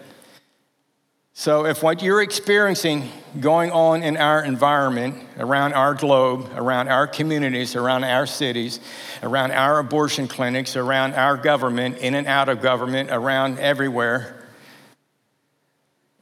So, 1.36 1.66
if 1.66 1.82
what 1.82 2.00
you're 2.00 2.22
experiencing 2.22 3.08
going 3.40 3.72
on 3.72 4.04
in 4.04 4.16
our 4.16 4.44
environment, 4.44 5.16
around 5.36 5.72
our 5.72 5.94
globe, 5.94 6.48
around 6.54 6.88
our 6.88 7.08
communities, 7.08 7.74
around 7.74 8.04
our 8.04 8.24
cities, 8.24 8.78
around 9.20 9.50
our 9.50 9.80
abortion 9.80 10.28
clinics, 10.28 10.76
around 10.76 11.14
our 11.14 11.36
government, 11.36 11.98
in 11.98 12.14
and 12.14 12.28
out 12.28 12.48
of 12.48 12.62
government, 12.62 13.10
around 13.10 13.58
everywhere, 13.58 14.44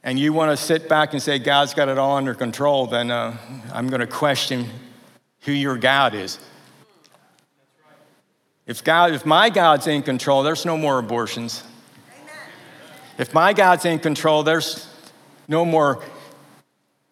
and 0.03 0.19
you 0.19 0.33
want 0.33 0.51
to 0.51 0.57
sit 0.57 0.89
back 0.89 1.13
and 1.13 1.21
say, 1.21 1.39
God's 1.39 1.73
got 1.73 1.87
it 1.87 1.97
all 1.97 2.17
under 2.17 2.35
control, 2.35 2.87
then 2.87 3.09
uh, 3.09 3.37
I'm 3.71 3.87
going 3.87 4.01
to 4.01 4.07
question 4.07 4.65
who 5.41 5.53
your 5.53 5.77
God 5.77 6.13
is. 6.13 6.39
If, 8.65 8.83
God, 8.83 9.13
if 9.13 9.25
my 9.25 9.49
God's 9.49 9.87
in 9.87 10.03
control, 10.03 10.43
there's 10.43 10.65
no 10.65 10.77
more 10.77 10.97
abortions. 10.97 11.63
Amen. 12.21 12.35
If 13.17 13.33
my 13.33 13.53
God's 13.53 13.85
in 13.85 13.99
control, 13.99 14.43
there's 14.43 14.87
no 15.47 15.65
more 15.65 16.01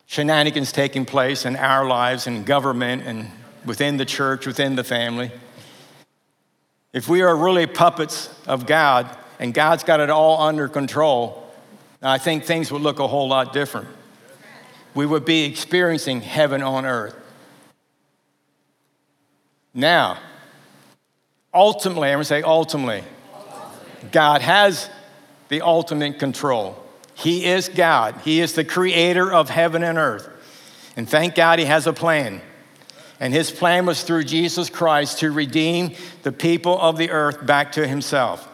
shenanigans 0.05 0.71
taking 0.71 1.05
place 1.05 1.45
in 1.45 1.55
our 1.55 1.85
lives 1.85 2.27
and 2.27 2.45
government 2.45 3.03
and 3.05 3.29
within 3.65 3.97
the 3.97 4.05
church, 4.05 4.45
within 4.45 4.75
the 4.75 4.83
family. 4.83 5.31
If 6.93 7.07
we 7.07 7.21
are 7.21 7.35
really 7.35 7.67
puppets 7.67 8.29
of 8.47 8.65
God 8.65 9.15
and 9.39 9.53
God's 9.53 9.83
got 9.83 9.99
it 9.99 10.09
all 10.09 10.41
under 10.41 10.67
control, 10.67 11.49
I 12.01 12.17
think 12.17 12.45
things 12.45 12.71
would 12.71 12.81
look 12.81 12.99
a 12.99 13.07
whole 13.07 13.27
lot 13.27 13.53
different. 13.53 13.87
We 14.93 15.05
would 15.05 15.23
be 15.23 15.43
experiencing 15.43 16.21
heaven 16.21 16.61
on 16.61 16.85
earth. 16.85 17.15
Now, 19.73 20.17
Ultimately, 21.53 22.09
I'm 22.09 22.19
to 22.19 22.25
say 22.25 22.41
ultimately, 22.41 23.03
God 24.11 24.41
has 24.41 24.89
the 25.49 25.61
ultimate 25.61 26.17
control. 26.17 26.81
He 27.13 27.45
is 27.45 27.67
God, 27.69 28.15
He 28.23 28.39
is 28.39 28.53
the 28.53 28.63
creator 28.63 29.31
of 29.31 29.49
heaven 29.49 29.83
and 29.83 29.97
earth. 29.97 30.29
And 30.95 31.07
thank 31.07 31.35
God 31.35 31.59
He 31.59 31.65
has 31.65 31.87
a 31.87 31.93
plan. 31.93 32.41
And 33.19 33.33
His 33.33 33.51
plan 33.51 33.85
was 33.85 34.03
through 34.03 34.23
Jesus 34.23 34.69
Christ 34.69 35.19
to 35.19 35.31
redeem 35.31 35.93
the 36.23 36.31
people 36.31 36.79
of 36.79 36.97
the 36.97 37.11
earth 37.11 37.45
back 37.45 37.73
to 37.73 37.85
Himself. 37.85 38.47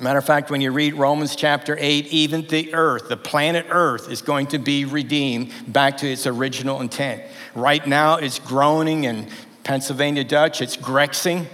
Matter 0.00 0.18
of 0.18 0.26
fact, 0.26 0.50
when 0.50 0.60
you 0.60 0.72
read 0.72 0.94
Romans 0.94 1.36
chapter 1.36 1.76
8, 1.78 2.08
even 2.08 2.44
the 2.48 2.74
earth, 2.74 3.08
the 3.08 3.16
planet 3.16 3.66
Earth, 3.68 4.10
is 4.10 4.22
going 4.22 4.48
to 4.48 4.58
be 4.58 4.84
redeemed 4.84 5.52
back 5.68 5.98
to 5.98 6.10
its 6.10 6.26
original 6.26 6.80
intent. 6.80 7.22
Right 7.54 7.86
now, 7.86 8.16
it's 8.16 8.40
groaning 8.40 9.04
in 9.04 9.28
Pennsylvania 9.62 10.24
Dutch, 10.24 10.60
it's 10.60 10.76
grexing 10.76 11.46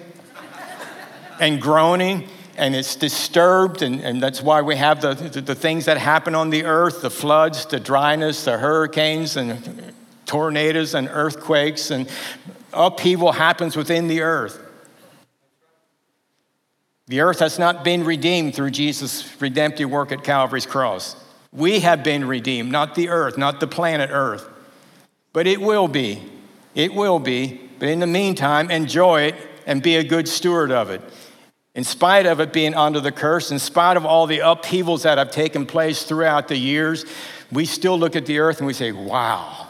and 1.41 1.61
groaning 1.61 2.29
and 2.61 2.77
it's 2.77 2.95
disturbed, 2.95 3.81
and, 3.81 4.01
and 4.01 4.23
that's 4.23 4.43
why 4.43 4.61
we 4.61 4.77
have 4.77 5.01
the, 5.01 5.15
the, 5.15 5.41
the, 5.41 5.55
things 5.55 5.87
that 5.87 5.97
happen 5.97 6.35
on 6.35 6.51
the 6.51 6.65
earth 6.65 7.01
the 7.01 7.11
floods, 7.11 7.65
the 7.65 7.81
dryness, 7.81 8.45
the 8.45 8.59
hurricanes, 8.59 9.39
and 9.39 9.95
tornadoes, 10.27 10.95
and 10.95 11.09
earthquakes, 11.11 11.91
and 11.91 12.07
upheaval 12.75 13.33
happens 13.33 13.77
within 13.77 14.09
the 14.09 14.21
earth. 14.21 14.63
The 17.07 17.21
earth 17.23 17.39
has 17.39 17.59
not 17.59 17.83
been 17.83 18.05
redeemed 18.05 18.55
through 18.55 18.73
Jesus' 18.73 19.41
redemptive 19.41 19.91
work 19.91 20.13
at 20.13 20.23
Calvary's 20.23 20.67
cross. 20.67 21.17
We 21.53 21.81
have 21.81 22.05
been 22.05 22.29
redeemed, 22.29 22.71
not 22.71 22.95
the 22.95 23.09
earth, 23.09 23.39
not 23.39 23.59
the 23.59 23.67
planet 23.67 24.11
earth. 24.13 24.47
But 25.33 25.47
it 25.47 25.61
will 25.61 25.89
be. 25.89 26.23
It 26.75 26.95
will 26.95 27.19
be. 27.19 27.71
But 27.79 27.89
in 27.89 28.01
the 28.01 28.07
meantime, 28.07 28.71
enjoy 28.71 29.23
it 29.23 29.35
and 29.67 29.83
be 29.83 29.97
a 29.97 30.05
good 30.05 30.29
steward 30.29 30.71
of 30.71 30.91
it. 30.91 31.03
In 31.75 31.85
spite 31.85 32.27
of 32.27 32.41
it 32.41 32.53
being 32.53 32.75
under 32.75 33.01
the 33.01 33.13
curse, 33.13 33.53
in 33.53 33.59
spite 33.59 33.97
of 33.97 34.05
all 34.05 34.27
the 34.27 34.41
upheavals 34.41 35.05
that 35.05 35.19
have 35.19 35.31
taken 35.31 35.67
place 35.67 36.03
throughout 36.03 36.49
the 36.49 36.57
years, 36.57 37.05
we 37.53 37.65
still 37.65 37.99
look 37.99 38.17
at 38.17 38.27
the 38.27 38.41
earth 38.41 38.59
and 38.59 38.67
we 38.67 38.73
say, 38.73 38.93
wow. 38.93 39.69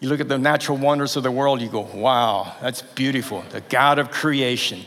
You 0.00 0.10
look 0.10 0.20
at 0.20 0.28
the 0.28 0.38
natural 0.38 0.76
wonders 0.76 1.16
of 1.16 1.22
the 1.22 1.30
world, 1.30 1.62
you 1.62 1.68
go, 1.68 1.80
wow, 1.80 2.54
that's 2.60 2.82
beautiful. 2.82 3.42
The 3.50 3.62
God 3.62 3.98
of 3.98 4.10
creation. 4.10 4.82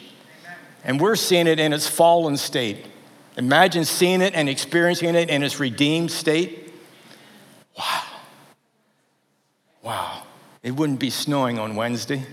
And 0.84 1.02
we're 1.02 1.16
seeing 1.16 1.48
it 1.48 1.60
in 1.60 1.74
its 1.74 1.88
fallen 1.88 2.38
state. 2.38 2.86
Imagine 3.36 3.84
seeing 3.84 4.22
it 4.22 4.36
and 4.36 4.48
experiencing 4.48 5.16
it 5.16 5.30
in 5.30 5.42
its 5.42 5.60
redeemed 5.60 6.12
state. 6.12 6.74
Wow. 7.78 8.04
Wow. 9.82 10.24
It 10.62 10.72
wouldn't 10.72 11.00
be 11.00 11.10
snowing 11.10 11.58
on 11.58 11.76
Wednesday. 11.76 12.24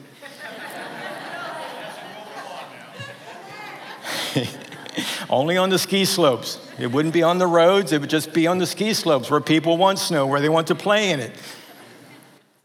Only 5.30 5.56
on 5.56 5.70
the 5.70 5.78
ski 5.78 6.04
slopes. 6.04 6.58
It 6.78 6.90
wouldn't 6.92 7.14
be 7.14 7.22
on 7.22 7.38
the 7.38 7.46
roads, 7.46 7.92
it 7.92 8.00
would 8.00 8.10
just 8.10 8.32
be 8.32 8.46
on 8.46 8.58
the 8.58 8.66
ski 8.66 8.94
slopes 8.94 9.30
where 9.30 9.40
people 9.40 9.76
want 9.76 9.98
snow, 9.98 10.26
where 10.26 10.40
they 10.40 10.48
want 10.48 10.66
to 10.68 10.74
play 10.74 11.10
in 11.10 11.20
it. 11.20 11.32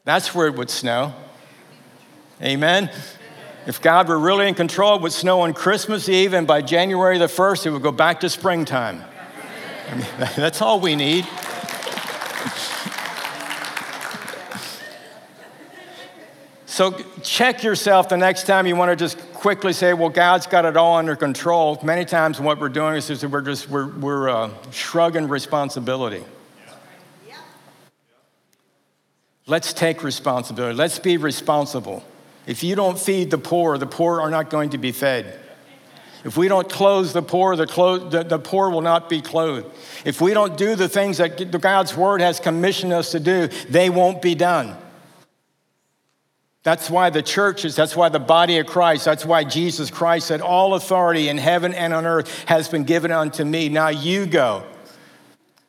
That's 0.06 0.34
where 0.34 0.48
it 0.48 0.56
would 0.56 0.70
snow. 0.70 1.14
Amen. 2.42 2.90
If 3.68 3.82
God 3.82 4.08
were 4.08 4.18
really 4.18 4.48
in 4.48 4.56
control, 4.56 4.96
it 4.96 5.02
would 5.02 5.12
snow 5.12 5.42
on 5.42 5.54
Christmas 5.54 6.10
Eve, 6.10 6.34
and 6.34 6.48
by 6.48 6.62
January 6.62 7.18
the 7.18 7.28
1st, 7.28 7.68
it 7.68 7.72
would 7.72 7.84
go 7.84 7.92
back 7.92 8.22
to 8.22 8.30
springtime. 8.30 9.04
I 9.92 9.96
mean, 9.96 10.08
that's 10.36 10.62
all 10.62 10.80
we 10.80 10.96
need. 10.96 11.28
So 16.66 16.92
check 17.24 17.62
yourself 17.62 18.08
the 18.08 18.16
next 18.16 18.44
time 18.44 18.66
you 18.66 18.74
want 18.74 18.90
to 18.90 18.96
just 18.96 19.18
quickly 19.40 19.72
say, 19.72 19.94
well, 19.94 20.10
God's 20.10 20.48
got 20.48 20.66
it 20.66 20.76
all 20.76 20.98
under 20.98 21.16
control. 21.16 21.80
Many 21.82 22.04
times 22.04 22.42
what 22.42 22.60
we're 22.60 22.68
doing 22.68 22.96
is, 22.96 23.26
we're 23.26 23.42
just 23.42 23.70
we're, 23.70 23.88
we're 23.88 24.30
uh, 24.30 24.50
shrugging 24.72 25.30
responsibility. 25.30 26.24
Let's 29.48 29.74
take 29.74 30.04
responsibility. 30.04 30.76
Let's 30.76 31.00
be 31.00 31.18
responsible. 31.18 32.04
If 32.46 32.64
you 32.64 32.76
don't 32.76 33.00
feed 33.00 33.32
the 33.32 33.38
poor, 33.38 33.78
the 33.78 33.88
poor 33.88 34.22
are 34.22 34.30
not 34.30 34.50
going 34.50 34.72
to 34.72 34.78
be 34.78 34.92
fed. 34.92 35.40
If 36.26 36.36
we 36.36 36.50
don't 36.50 36.70
clothe 36.70 37.14
the 37.14 37.22
poor, 37.22 37.56
the, 37.56 37.66
clo- 37.66 38.10
the, 38.10 38.24
the, 38.24 38.38
poor 38.38 38.70
will 38.70 38.82
not 38.82 39.10
be 39.10 39.22
clothed. 39.22 39.68
If 40.04 40.20
we 40.20 40.34
don't 40.34 40.58
do 40.58 40.76
the 40.76 40.90
things 40.90 41.18
that 41.18 41.50
God's 41.62 41.96
word 41.96 42.20
has 42.20 42.42
commissioned 42.42 42.92
us 42.92 43.12
to 43.14 43.20
do, 43.22 43.48
they 43.70 43.90
won't 43.90 44.22
be 44.22 44.36
done. 44.36 44.76
That's 46.64 46.90
why 46.90 47.10
the 47.10 47.22
churches, 47.22 47.76
that's 47.76 47.96
why 47.96 48.10
the 48.10 48.20
body 48.20 48.58
of 48.58 48.68
Christ, 48.68 49.06
that's 49.06 49.26
why 49.26 49.46
Jesus 49.46 49.90
Christ 49.90 50.28
said, 50.28 50.42
All 50.42 50.74
authority 50.74 51.30
in 51.30 51.38
heaven 51.38 51.74
and 51.74 51.94
on 51.94 52.06
earth 52.06 52.44
has 52.46 52.68
been 52.68 52.84
given 52.84 53.12
unto 53.12 53.46
me. 53.46 53.70
Now 53.70 53.90
you 53.90 54.26
go. 54.26 54.64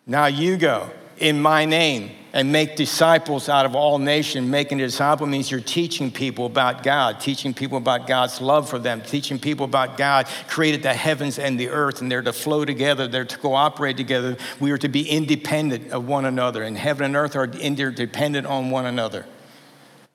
Now 0.06 0.26
you 0.26 0.56
go 0.56 0.90
in 1.18 1.40
my 1.40 1.64
name 1.64 2.10
and 2.32 2.50
make 2.50 2.76
disciples 2.76 3.48
out 3.48 3.66
of 3.66 3.76
all 3.76 3.98
nations. 3.98 4.48
Making 4.48 4.80
a 4.80 4.86
disciple 4.86 5.26
means 5.26 5.50
you're 5.50 5.60
teaching 5.60 6.10
people 6.10 6.46
about 6.46 6.82
God, 6.82 7.20
teaching 7.20 7.52
people 7.54 7.78
about 7.78 8.06
God's 8.06 8.40
love 8.40 8.68
for 8.68 8.78
them, 8.78 9.02
teaching 9.02 9.38
people 9.38 9.64
about 9.64 9.96
God 9.96 10.26
created 10.48 10.82
the 10.82 10.94
heavens 10.94 11.38
and 11.38 11.58
the 11.58 11.68
earth, 11.68 12.00
and 12.00 12.10
they're 12.10 12.22
to 12.22 12.32
flow 12.32 12.64
together, 12.64 13.06
they're 13.06 13.24
to 13.24 13.38
cooperate 13.38 13.96
together. 13.96 14.36
We 14.58 14.70
are 14.72 14.78
to 14.78 14.88
be 14.88 15.08
independent 15.08 15.92
of 15.92 16.08
one 16.08 16.24
another, 16.24 16.62
and 16.62 16.76
heaven 16.76 17.04
and 17.04 17.16
earth 17.16 17.36
are 17.36 17.46
interdependent 17.46 18.46
on 18.46 18.70
one 18.70 18.86
another. 18.86 19.26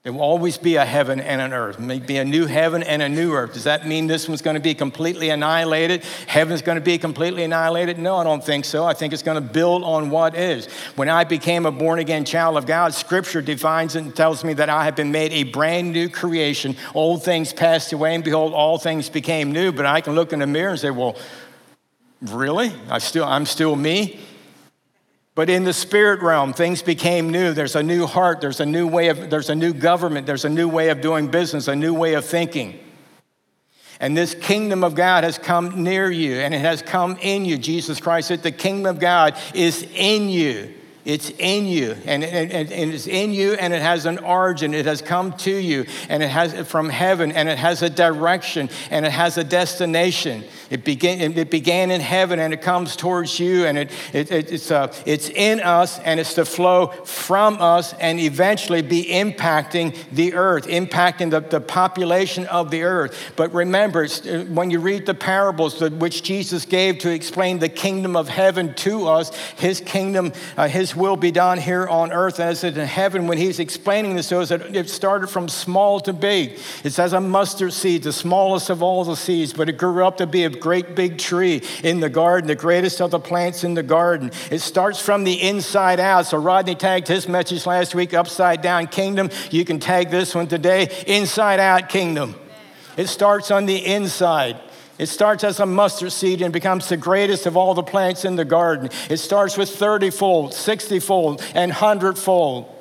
There 0.06 0.13
will 0.13 0.22
always 0.22 0.60
be 0.60 0.76
a 0.76 0.86
heaven 0.86 1.20
and 1.20 1.41
an 1.41 1.52
earth. 1.52 1.80
May 1.80 1.98
be 1.98 2.18
a 2.18 2.24
new 2.24 2.46
heaven 2.46 2.84
and 2.84 3.02
a 3.02 3.10
new 3.10 3.34
earth. 3.34 3.54
Does 3.54 3.63
that 3.63 3.88
mean 3.88 4.06
this 4.06 4.30
one's 4.30 4.44
going 4.44 4.54
to 4.54 4.62
be 4.62 4.76
completely 4.76 5.32
annihilated? 5.32 6.04
Heaven's 6.28 6.62
going 6.62 6.76
to 6.76 6.84
be 6.84 7.00
completely 7.00 7.44
annihilated? 7.44 7.98
No, 7.98 8.18
I 8.18 8.24
don't 8.24 8.46
think 8.46 8.65
so. 8.65 8.86
I 8.86 8.94
think 8.94 9.13
it's 9.13 9.24
going 9.24 9.41
to 9.41 9.41
build 9.41 9.84
on 9.84 10.12
what 10.12 10.36
is. 10.36 10.68
When 10.96 11.10
I 11.10 11.24
became 11.24 11.65
a 11.65 11.72
born 11.72 11.98
again 11.98 12.24
child 12.24 12.56
of 12.56 12.68
God, 12.68 12.94
Scripture 12.94 13.41
defines 13.41 13.96
it 13.96 14.04
and 14.04 14.15
tells 14.15 14.44
me 14.44 14.54
that 14.54 14.70
I 14.70 14.84
have 14.84 14.96
been 14.96 15.12
made 15.12 15.34
a 15.34 15.41
brand 15.41 15.91
new 15.91 16.08
creation. 16.08 16.76
Old 16.94 17.24
things 17.24 17.52
passed 17.52 17.91
away, 17.91 18.13
and 18.13 18.24
behold, 18.24 18.54
all 18.54 18.78
things 18.78 19.10
became 19.10 19.52
new. 19.54 19.72
But 19.72 19.88
I 19.88 20.02
can 20.02 20.13
look 20.13 20.34
in 20.34 20.38
the 20.38 20.46
mirror 20.46 20.70
and 20.70 20.80
say, 20.80 20.91
well, 20.91 21.18
really? 22.22 22.72
I 22.91 23.00
still, 23.00 23.26
I'm 23.26 23.48
still 23.48 23.76
me? 23.76 24.20
But 25.36 25.50
in 25.50 25.65
the 25.65 25.74
spirit 25.74 26.21
realm, 26.21 26.54
things 26.54 26.82
became 26.82 27.30
new. 27.30 27.54
There's 27.54 27.76
a 27.76 27.84
new 27.84 28.06
heart, 28.06 28.39
there's 28.39 28.62
a 28.62 28.65
new 28.65 28.88
way 28.88 29.10
of, 29.10 29.30
there's 29.30 29.50
a 29.50 29.56
new 29.56 29.74
government, 29.74 30.26
there's 30.26 30.45
a 30.45 30.50
new 30.50 30.69
way 30.69 30.89
of 30.89 31.02
doing 31.02 31.28
business, 31.28 31.67
a 31.67 31.76
new 31.76 31.93
way 31.93 32.13
of 32.13 32.24
thinking. 32.24 32.80
And 34.00 34.15
this 34.15 34.34
kingdom 34.34 34.84
of 34.84 34.95
God 34.95 35.26
has 35.26 35.38
come 35.38 35.84
near 35.84 36.10
you 36.10 36.36
and 36.36 36.54
it 36.54 36.60
has 36.60 36.82
come 36.82 37.17
in 37.21 37.45
you. 37.45 37.58
Jesus 37.58 38.00
Christ 38.00 38.30
said, 38.30 38.43
The 38.43 38.52
kingdom 38.52 38.95
of 38.95 39.00
God 39.00 39.38
is 39.54 39.86
in 39.93 40.30
you. 40.30 40.74
It's 41.06 41.30
in 41.38 41.68
you, 41.68 41.96
and, 42.06 42.24
and, 42.24 42.52
and, 42.52 42.91
it's 42.91 43.06
in 43.06 43.32
you, 43.32 43.54
and 43.54 43.76
it 43.76 43.82
has 43.84 44.08
an 44.08 44.18
origin. 44.18 44.74
It 44.74 44.88
has 44.88 45.04
come 45.04 45.34
to 45.34 45.52
you, 45.52 45.86
and 46.10 46.24
it 46.24 46.30
has 46.30 46.68
from 46.68 46.89
heaven, 46.89 47.32
and 47.32 47.48
it 47.48 47.60
has 47.60 47.84
a 47.84 47.91
direction, 47.91 48.72
and 48.89 49.06
it 49.06 49.12
has 49.12 49.38
a 49.38 49.44
destination. 49.44 50.44
It 50.72 50.84
began, 50.84 51.38
it 51.38 51.52
began 51.52 51.91
in 51.91 52.02
heaven, 52.02 52.39
and 52.39 52.56
it 52.56 52.63
comes 52.63 52.96
towards 52.96 53.39
you, 53.39 53.68
and 53.68 53.78
it, 53.78 53.91
it, 54.13 54.32
it's, 54.32 54.72
uh, 54.72 54.91
it's 55.06 55.30
in 55.30 55.60
us, 55.60 56.00
and 56.00 56.20
it's 56.20 56.34
to 56.34 56.44
flow 56.44 56.88
from 56.88 57.62
us, 57.62 57.94
and 57.94 58.20
eventually 58.20 58.82
be 58.82 59.06
impacting 59.06 59.96
the 60.12 60.34
earth, 60.34 60.65
impacting 60.65 61.30
the, 61.30 61.41
the 61.41 61.62
population 61.62 62.48
of 62.48 62.72
the 62.72 62.82
earth. 62.82 63.34
But 63.36 63.54
remember, 63.54 64.06
uh, 64.06 64.46
when 64.46 64.72
you 64.72 64.80
read 64.80 65.06
the 65.06 65.13
parables 65.13 65.80
which 65.82 66.24
Jesus 66.24 66.65
gave 66.65 66.98
to 67.00 67.12
explain 67.12 67.60
the 67.60 67.70
kingdom 67.70 68.15
of 68.15 68.28
heaven 68.28 68.74
to 68.76 69.08
us, 69.08 69.36
his 69.58 69.82
kingdom, 69.82 70.34
uh, 70.58 70.68
his 70.68 70.94
will 70.95 71.15
be 71.15 71.31
done 71.31 71.58
here 71.58 71.88
on 71.88 72.12
earth 72.12 72.39
as 72.39 72.63
it 72.63 72.73
is 72.73 72.77
in 72.77 72.88
heaven. 72.88 73.27
When 73.27 73.38
he's 73.38 73.60
explaining 73.60 74.15
this 74.15 74.29
to 74.29 74.39
us, 74.39 74.51
it 74.51 74.89
started 74.89 75.27
from 75.27 75.49
small 75.49 75.99
to 76.01 76.13
big. 76.13 76.60
It 76.84 76.91
says 76.91 77.13
a 77.13 77.21
mustard 77.21 77.73
seed, 77.73 78.03
the 78.03 78.13
smallest 78.13 78.69
of 78.69 78.81
all 78.81 79.03
the 79.03 79.15
seeds, 79.15 79.53
but 79.53 79.69
it 79.69 79.77
grew 79.77 80.05
up 80.05 80.17
to 80.17 80.27
be 80.27 80.45
a 80.45 80.49
great 80.49 80.95
big 80.95 81.17
tree 81.17 81.62
in 81.84 81.99
the 81.99 82.10
garden, 82.10 82.47
the 82.47 82.55
greatest 82.55 83.01
of 83.01 83.12
the 83.12 83.19
plants 83.19 83.63
in 83.63 83.73
the 83.73 83.84
garden. 83.84 84.31
It 84.51 84.60
starts 84.60 84.99
from 84.99 85.23
the 85.23 85.41
inside 85.41 85.99
out. 85.99 86.27
So 86.27 86.38
Rodney 86.38 86.75
tagged 86.75 87.08
his 87.08 87.27
message 87.27 87.65
last 87.65 87.95
week, 87.95 88.13
upside 88.13 88.62
down 88.62 88.88
kingdom. 88.88 89.29
You 89.51 89.65
can 89.65 89.79
tag 89.79 90.10
this 90.10 90.34
one 90.34 90.47
today, 90.47 90.89
inside 91.08 91.60
out 91.60 91.89
kingdom. 91.89 92.36
It 92.97 93.08
starts 93.08 93.51
on 93.51 93.65
the 93.65 93.86
inside. 93.86 94.60
It 94.97 95.08
starts 95.08 95.43
as 95.43 95.60
a 95.60 95.65
mustard 95.65 96.12
seed 96.13 96.41
and 96.41 96.53
becomes 96.53 96.88
the 96.88 96.97
greatest 96.97 97.45
of 97.45 97.58
all 97.58 97.73
the 97.73 97.84
plants 97.84 98.23
in 98.23 98.38
the 98.38 98.45
garden. 98.45 98.89
It 99.10 99.17
starts 99.17 99.58
with 99.58 99.69
30 99.69 100.10
fold, 100.10 100.53
60 100.53 100.99
fold, 100.99 101.41
and 101.53 101.71
100 101.71 102.17
fold. 102.17 102.71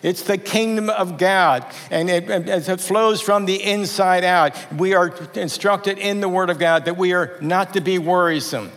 It's 0.00 0.22
the 0.22 0.38
kingdom 0.38 0.90
of 0.90 1.18
God. 1.18 1.66
And 1.90 2.08
it, 2.08 2.30
as 2.30 2.68
it 2.68 2.80
flows 2.80 3.20
from 3.20 3.46
the 3.46 3.60
inside 3.60 4.22
out, 4.22 4.54
we 4.72 4.94
are 4.94 5.12
instructed 5.34 5.98
in 5.98 6.20
the 6.20 6.28
Word 6.28 6.50
of 6.50 6.58
God 6.60 6.84
that 6.84 6.96
we 6.96 7.12
are 7.12 7.36
not 7.40 7.74
to 7.74 7.80
be 7.80 7.98
worrisome. 7.98 8.70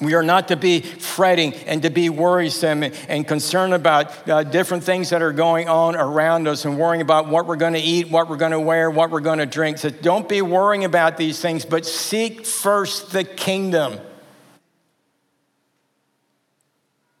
We 0.00 0.14
are 0.14 0.22
not 0.22 0.48
to 0.48 0.56
be 0.56 0.80
fretting 0.80 1.52
and 1.66 1.82
to 1.82 1.90
be 1.90 2.08
worrisome 2.08 2.82
and 2.82 3.28
concerned 3.28 3.74
about 3.74 4.28
uh, 4.28 4.44
different 4.44 4.82
things 4.82 5.10
that 5.10 5.20
are 5.20 5.32
going 5.32 5.68
on 5.68 5.94
around 5.94 6.48
us 6.48 6.64
and 6.64 6.78
worrying 6.78 7.02
about 7.02 7.28
what 7.28 7.46
we're 7.46 7.56
going 7.56 7.74
to 7.74 7.80
eat, 7.80 8.10
what 8.10 8.28
we're 8.28 8.36
going 8.38 8.52
to 8.52 8.60
wear, 8.60 8.90
what 8.90 9.10
we're 9.10 9.20
going 9.20 9.40
to 9.40 9.46
drink. 9.46 9.76
So 9.76 9.90
don't 9.90 10.26
be 10.26 10.40
worrying 10.40 10.86
about 10.86 11.18
these 11.18 11.38
things, 11.38 11.66
but 11.66 11.84
seek 11.84 12.46
first 12.46 13.12
the 13.12 13.24
kingdom. 13.24 14.00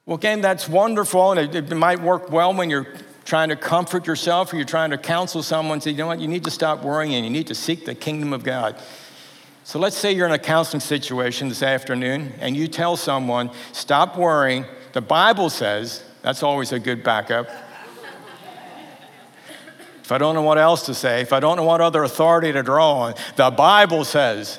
Well, 0.06 0.16
again, 0.16 0.40
that's 0.40 0.68
wonderful, 0.68 1.32
and 1.32 1.54
it, 1.54 1.70
it 1.70 1.74
might 1.74 2.00
work 2.00 2.32
well 2.32 2.54
when 2.54 2.70
you're 2.70 2.88
trying 3.24 3.50
to 3.50 3.56
comfort 3.56 4.06
yourself 4.06 4.52
or 4.52 4.56
you're 4.56 4.64
trying 4.64 4.90
to 4.90 4.98
counsel 4.98 5.42
someone. 5.42 5.80
Say, 5.80 5.90
you 5.92 5.98
know 5.98 6.08
what, 6.08 6.18
you 6.18 6.28
need 6.28 6.44
to 6.44 6.50
stop 6.50 6.82
worrying 6.82 7.14
and 7.14 7.24
you 7.24 7.30
need 7.30 7.46
to 7.48 7.54
seek 7.54 7.84
the 7.84 7.94
kingdom 7.94 8.32
of 8.32 8.42
God. 8.42 8.80
So 9.64 9.78
let's 9.78 9.96
say 9.96 10.12
you're 10.12 10.26
in 10.26 10.32
a 10.32 10.38
counseling 10.38 10.80
situation 10.80 11.48
this 11.48 11.62
afternoon 11.62 12.32
and 12.40 12.56
you 12.56 12.66
tell 12.66 12.96
someone, 12.96 13.50
stop 13.72 14.16
worrying. 14.16 14.64
The 14.92 15.00
Bible 15.00 15.50
says, 15.50 16.02
that's 16.22 16.42
always 16.42 16.72
a 16.72 16.78
good 16.78 17.04
backup. 17.04 17.48
if 20.02 20.10
I 20.10 20.18
don't 20.18 20.34
know 20.34 20.42
what 20.42 20.58
else 20.58 20.86
to 20.86 20.94
say, 20.94 21.20
if 21.20 21.32
I 21.32 21.40
don't 21.40 21.56
know 21.56 21.64
what 21.64 21.80
other 21.80 22.02
authority 22.02 22.52
to 22.52 22.62
draw 22.62 23.00
on, 23.00 23.14
the 23.36 23.50
Bible 23.50 24.04
says, 24.04 24.58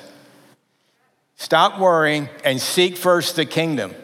stop 1.36 1.78
worrying 1.78 2.28
and 2.44 2.60
seek 2.60 2.96
first 2.96 3.36
the 3.36 3.44
kingdom. 3.44 3.94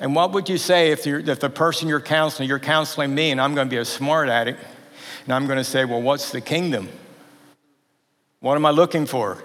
And 0.00 0.16
what 0.16 0.32
would 0.32 0.48
you 0.48 0.58
say 0.58 0.90
if, 0.90 1.06
if 1.06 1.38
the 1.38 1.50
person 1.50 1.88
you're 1.88 2.00
counseling, 2.00 2.48
you're 2.48 2.58
counseling 2.58 3.14
me, 3.14 3.30
and 3.30 3.40
I'm 3.40 3.54
going 3.54 3.68
to 3.68 3.70
be 3.70 3.76
a 3.78 3.84
smart 3.84 4.28
addict, 4.28 4.58
and 5.24 5.32
I'm 5.32 5.46
going 5.46 5.58
to 5.58 5.64
say, 5.64 5.84
well, 5.84 6.02
what's 6.02 6.32
the 6.32 6.40
kingdom? 6.40 6.88
What 8.40 8.56
am 8.56 8.66
I 8.66 8.70
looking 8.70 9.06
for? 9.06 9.40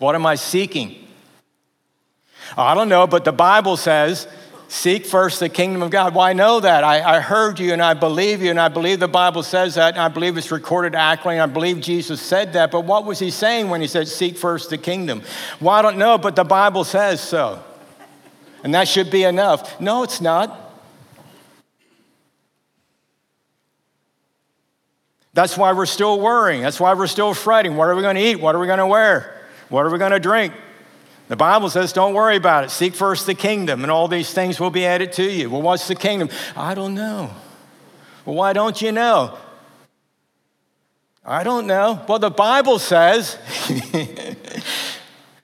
What 0.00 0.14
am 0.14 0.24
I 0.24 0.36
seeking? 0.36 0.96
I 2.56 2.74
don't 2.74 2.88
know, 2.88 3.06
but 3.06 3.26
the 3.26 3.32
Bible 3.32 3.76
says, 3.76 4.26
Seek 4.66 5.04
first 5.04 5.40
the 5.40 5.48
kingdom 5.48 5.82
of 5.82 5.90
God. 5.90 6.14
Well, 6.14 6.24
I 6.24 6.32
know 6.32 6.60
that. 6.60 6.84
I, 6.84 7.16
I, 7.16 7.20
heard 7.20 7.58
you 7.58 7.72
and 7.72 7.82
I 7.82 7.92
believe 7.92 8.40
you, 8.40 8.50
and 8.50 8.58
I 8.58 8.68
believe 8.68 8.98
the 8.98 9.08
Bible 9.08 9.42
says 9.42 9.74
that, 9.74 9.94
and 9.94 10.00
I 10.00 10.08
believe 10.08 10.38
it's 10.38 10.50
recorded 10.50 10.94
accurately, 10.94 11.34
and 11.34 11.50
I 11.50 11.52
believe 11.52 11.80
Jesus 11.80 12.20
said 12.20 12.54
that. 12.54 12.70
But 12.70 12.86
what 12.86 13.04
was 13.04 13.18
he 13.18 13.30
saying 13.30 13.68
when 13.68 13.82
he 13.82 13.86
said, 13.86 14.08
Seek 14.08 14.38
first 14.38 14.70
the 14.70 14.78
kingdom? 14.78 15.22
Well, 15.60 15.74
I 15.74 15.82
don't 15.82 15.98
know, 15.98 16.16
but 16.16 16.34
the 16.34 16.44
Bible 16.44 16.84
says 16.84 17.20
so. 17.20 17.62
And 18.64 18.74
that 18.74 18.88
should 18.88 19.10
be 19.10 19.24
enough. 19.24 19.78
No, 19.80 20.02
it's 20.02 20.22
not. 20.22 20.58
That's 25.34 25.58
why 25.58 25.72
we're 25.72 25.84
still 25.84 26.18
worrying. 26.20 26.62
That's 26.62 26.80
why 26.80 26.94
we're 26.94 27.06
still 27.06 27.34
fretting. 27.34 27.76
What 27.76 27.88
are 27.88 27.96
we 27.96 28.02
going 28.02 28.16
to 28.16 28.22
eat? 28.22 28.36
What 28.36 28.54
are 28.54 28.58
we 28.58 28.66
going 28.66 28.78
to 28.78 28.86
wear? 28.86 29.39
What 29.70 29.86
are 29.86 29.90
we 29.90 29.98
going 29.98 30.10
to 30.10 30.20
drink? 30.20 30.52
The 31.28 31.36
Bible 31.36 31.70
says, 31.70 31.92
don't 31.92 32.12
worry 32.12 32.34
about 32.34 32.64
it. 32.64 32.70
Seek 32.70 32.92
first 32.92 33.24
the 33.24 33.36
kingdom, 33.36 33.82
and 33.82 33.90
all 33.90 34.08
these 34.08 34.32
things 34.32 34.58
will 34.58 34.70
be 34.70 34.84
added 34.84 35.12
to 35.12 35.22
you. 35.22 35.48
Well, 35.48 35.62
what's 35.62 35.86
the 35.86 35.94
kingdom? 35.94 36.28
I 36.56 36.74
don't 36.74 36.92
know. 36.92 37.30
Well, 38.24 38.34
why 38.34 38.52
don't 38.52 38.82
you 38.82 38.90
know? 38.90 39.38
I 41.24 41.44
don't 41.44 41.68
know. 41.68 42.04
Well, 42.08 42.18
the 42.18 42.30
Bible 42.32 42.80
says, 42.80 43.38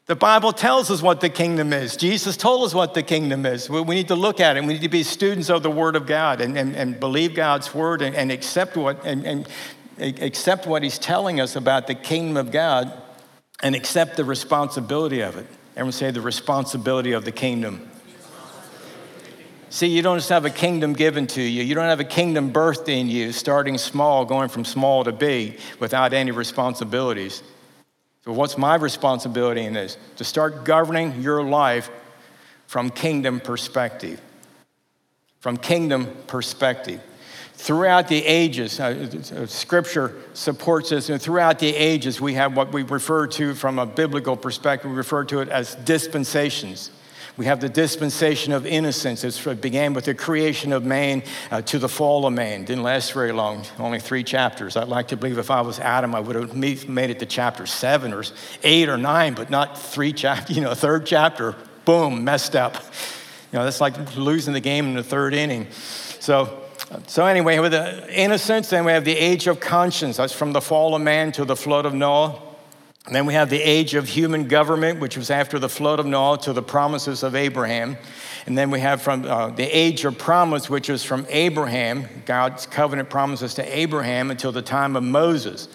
the 0.06 0.16
Bible 0.16 0.52
tells 0.52 0.90
us 0.90 1.02
what 1.02 1.20
the 1.20 1.28
kingdom 1.28 1.72
is. 1.72 1.96
Jesus 1.96 2.36
told 2.36 2.66
us 2.66 2.74
what 2.74 2.94
the 2.94 3.04
kingdom 3.04 3.46
is. 3.46 3.70
We 3.70 3.84
need 3.94 4.08
to 4.08 4.16
look 4.16 4.40
at 4.40 4.56
it. 4.56 4.62
We 4.62 4.72
need 4.72 4.82
to 4.82 4.88
be 4.88 5.04
students 5.04 5.50
of 5.50 5.62
the 5.62 5.70
Word 5.70 5.94
of 5.94 6.04
God 6.04 6.40
and, 6.40 6.58
and, 6.58 6.74
and 6.74 6.98
believe 6.98 7.36
God's 7.36 7.72
Word 7.72 8.02
and, 8.02 8.16
and 8.16 8.32
accept 8.32 8.76
what 8.76 9.04
and, 9.04 9.24
and 9.24 9.48
accept 9.98 10.66
what 10.66 10.82
He's 10.82 10.98
telling 10.98 11.38
us 11.38 11.54
about 11.54 11.86
the 11.86 11.94
kingdom 11.94 12.36
of 12.36 12.50
God 12.50 12.92
and 13.62 13.74
accept 13.74 14.16
the 14.16 14.24
responsibility 14.24 15.20
of 15.20 15.36
it. 15.36 15.46
Everyone 15.72 15.92
say 15.92 16.10
the 16.10 16.20
responsibility 16.20 17.12
of 17.12 17.24
the 17.24 17.32
kingdom. 17.32 17.90
See, 19.68 19.88
you 19.88 20.00
don't 20.00 20.18
just 20.18 20.30
have 20.30 20.44
a 20.44 20.50
kingdom 20.50 20.92
given 20.92 21.26
to 21.28 21.42
you. 21.42 21.62
You 21.62 21.74
don't 21.74 21.84
have 21.84 22.00
a 22.00 22.04
kingdom 22.04 22.52
birthed 22.52 22.88
in 22.88 23.08
you, 23.08 23.32
starting 23.32 23.76
small, 23.76 24.24
going 24.24 24.48
from 24.48 24.64
small 24.64 25.04
to 25.04 25.12
big 25.12 25.58
without 25.80 26.12
any 26.12 26.30
responsibilities. 26.30 27.42
So, 28.24 28.32
what's 28.32 28.56
my 28.56 28.76
responsibility 28.76 29.62
in 29.62 29.74
this? 29.74 29.98
To 30.16 30.24
start 30.24 30.64
governing 30.64 31.20
your 31.20 31.42
life 31.42 31.90
from 32.66 32.90
kingdom 32.90 33.40
perspective. 33.40 34.20
From 35.40 35.56
kingdom 35.56 36.06
perspective. 36.26 37.00
Throughout 37.56 38.08
the 38.08 38.24
ages, 38.24 38.78
uh, 38.78 39.08
uh, 39.34 39.46
scripture 39.46 40.14
supports 40.34 40.90
this, 40.90 41.08
and 41.08 41.20
throughout 41.20 41.58
the 41.58 41.74
ages, 41.74 42.20
we 42.20 42.34
have 42.34 42.54
what 42.54 42.70
we 42.70 42.82
refer 42.82 43.26
to 43.28 43.54
from 43.54 43.78
a 43.78 43.86
biblical 43.86 44.36
perspective, 44.36 44.90
we 44.90 44.96
refer 44.96 45.24
to 45.24 45.40
it 45.40 45.48
as 45.48 45.74
dispensations. 45.76 46.90
We 47.38 47.46
have 47.46 47.60
the 47.60 47.68
dispensation 47.68 48.52
of 48.52 48.66
innocence. 48.66 49.24
it 49.24 49.60
began 49.60 49.94
with 49.94 50.04
the 50.04 50.14
creation 50.14 50.72
of 50.72 50.84
man 50.84 51.22
uh, 51.50 51.62
to 51.62 51.78
the 51.78 51.88
fall 51.88 52.26
of 52.26 52.34
man. 52.34 52.64
Didn't 52.64 52.82
last 52.82 53.14
very 53.14 53.32
long, 53.32 53.64
only 53.78 54.00
three 54.00 54.22
chapters. 54.22 54.76
I'd 54.76 54.88
like 54.88 55.08
to 55.08 55.16
believe 55.16 55.38
if 55.38 55.50
I 55.50 55.62
was 55.62 55.78
Adam, 55.78 56.14
I 56.14 56.20
would 56.20 56.36
have 56.36 56.54
made 56.54 57.10
it 57.10 57.18
to 57.20 57.26
chapter 57.26 57.64
seven 57.64 58.12
or 58.12 58.22
eight 58.64 58.88
or 58.88 58.98
nine, 58.98 59.32
but 59.32 59.48
not 59.48 59.78
three 59.78 60.12
chapters, 60.12 60.56
you 60.56 60.62
know, 60.62 60.74
third 60.74 61.06
chapter, 61.06 61.56
boom, 61.86 62.22
messed 62.22 62.54
up. 62.54 62.74
You 63.50 63.58
know, 63.58 63.64
that's 63.64 63.80
like 63.80 64.16
losing 64.16 64.52
the 64.52 64.60
game 64.60 64.86
in 64.86 64.94
the 64.94 65.02
third 65.02 65.32
inning. 65.32 65.68
So, 66.20 66.65
so, 67.06 67.26
anyway, 67.26 67.58
with 67.58 67.72
the 67.72 68.12
innocence, 68.12 68.70
then 68.70 68.84
we 68.84 68.92
have 68.92 69.04
the 69.04 69.16
age 69.16 69.46
of 69.46 69.58
conscience. 69.58 70.18
That's 70.18 70.32
from 70.32 70.52
the 70.52 70.60
fall 70.60 70.94
of 70.94 71.02
man 71.02 71.32
to 71.32 71.44
the 71.44 71.56
flood 71.56 71.84
of 71.84 71.94
Noah. 71.94 72.40
And 73.06 73.14
then 73.14 73.26
we 73.26 73.34
have 73.34 73.50
the 73.50 73.60
age 73.60 73.94
of 73.94 74.08
human 74.08 74.48
government, 74.48 75.00
which 75.00 75.16
was 75.16 75.30
after 75.30 75.58
the 75.58 75.68
flood 75.68 76.00
of 76.00 76.06
Noah 76.06 76.38
to 76.38 76.52
the 76.52 76.62
promises 76.62 77.22
of 77.22 77.34
Abraham. 77.34 77.96
And 78.46 78.56
then 78.56 78.70
we 78.70 78.80
have 78.80 79.02
from 79.02 79.24
uh, 79.24 79.50
the 79.50 79.64
age 79.64 80.04
of 80.04 80.18
promise, 80.18 80.68
which 80.70 80.88
is 80.88 81.02
from 81.04 81.26
Abraham, 81.28 82.08
God's 82.24 82.66
covenant 82.66 83.10
promises 83.10 83.54
to 83.54 83.78
Abraham 83.78 84.30
until 84.30 84.52
the 84.52 84.62
time 84.62 84.96
of 84.96 85.02
Moses. 85.02 85.68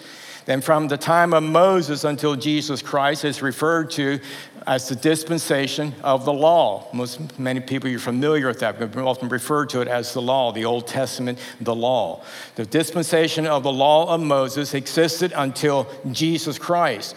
Then, 0.44 0.60
from 0.60 0.88
the 0.88 0.96
time 0.96 1.32
of 1.34 1.42
Moses 1.42 2.04
until 2.04 2.36
Jesus 2.36 2.82
Christ, 2.82 3.24
is 3.24 3.42
referred 3.42 3.90
to 3.92 4.18
as 4.66 4.88
the 4.88 4.96
dispensation 4.96 5.94
of 6.02 6.24
the 6.24 6.32
law. 6.32 6.88
Most, 6.92 7.38
many 7.38 7.60
people 7.60 7.88
you're 7.88 7.98
familiar 7.98 8.46
with 8.46 8.60
that. 8.60 8.78
We 8.94 9.02
often 9.02 9.28
refer 9.28 9.66
to 9.66 9.80
it 9.80 9.88
as 9.88 10.12
the 10.14 10.22
law, 10.22 10.52
the 10.52 10.64
Old 10.64 10.86
Testament, 10.86 11.38
the 11.60 11.74
law. 11.74 12.22
The 12.56 12.66
dispensation 12.66 13.46
of 13.46 13.62
the 13.62 13.72
law 13.72 14.14
of 14.14 14.20
Moses 14.20 14.74
existed 14.74 15.32
until 15.34 15.88
Jesus 16.10 16.58
Christ. 16.58 17.16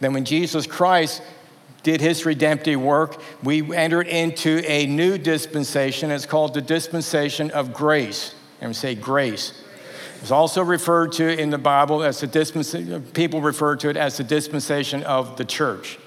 Then, 0.00 0.12
when 0.12 0.24
Jesus 0.24 0.66
Christ 0.66 1.22
did 1.82 2.00
his 2.00 2.24
redemptive 2.26 2.80
work, 2.80 3.20
we 3.42 3.74
entered 3.74 4.08
into 4.08 4.62
a 4.66 4.86
new 4.86 5.18
dispensation. 5.18 6.10
It's 6.10 6.26
called 6.26 6.54
the 6.54 6.62
dispensation 6.62 7.50
of 7.50 7.72
grace. 7.72 8.34
And 8.60 8.76
say 8.76 8.94
grace. 8.94 9.52
It's 10.20 10.30
also 10.30 10.62
referred 10.62 11.10
to 11.12 11.36
in 11.36 11.50
the 11.50 11.58
Bible 11.58 12.04
as 12.04 12.20
the 12.20 12.28
dispensation, 12.28 13.02
people 13.12 13.40
refer 13.40 13.74
to 13.74 13.88
it 13.88 13.96
as 13.96 14.18
the 14.18 14.22
dispensation 14.22 15.02
of 15.02 15.36
the 15.36 15.44
church. 15.44 15.98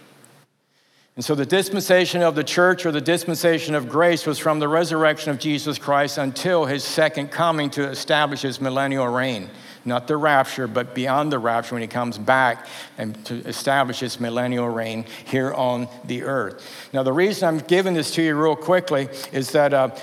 And 1.15 1.23
so 1.23 1.34
the 1.34 1.45
dispensation 1.45 2.21
of 2.21 2.36
the 2.36 2.43
church 2.43 2.86
or 2.86 2.91
the 2.91 2.99
dispensation 2.99 3.73
of 3.73 3.88
grace 3.88 4.25
was 4.25 4.38
from 4.38 4.60
the 4.60 4.67
resurrection 4.67 5.32
of 5.32 5.39
Jesus 5.39 5.78
Christ 5.78 6.17
until 6.17 6.65
his 6.65 6.84
second 6.84 7.32
coming 7.32 7.69
to 7.71 7.88
establish 7.88 8.41
his 8.41 8.60
millennial 8.60 9.08
reign. 9.08 9.49
Not 9.86 10.08
the 10.08 10.17
rapture, 10.17 10.67
but 10.67 10.93
beyond 10.93 11.32
the 11.32 11.39
rapture 11.39 11.75
when 11.75 11.82
he 11.82 11.88
comes 11.88 12.17
back 12.17 12.67
and 12.97 13.23
to 13.25 13.36
establish 13.47 14.01
his 14.01 14.19
millennial 14.19 14.67
reign 14.67 15.06
here 15.23 15.54
on 15.54 15.88
the 16.04 16.23
earth. 16.23 16.89
Now, 16.91 17.04
the 17.04 17.13
reason 17.13 17.47
I'm 17.47 17.60
giving 17.60 17.93
this 17.93 18.12
to 18.15 18.21
you 18.21 18.36
real 18.36 18.58
quickly 18.58 19.08
is 19.32 19.51
that 19.51 19.73
uh, 19.73 19.95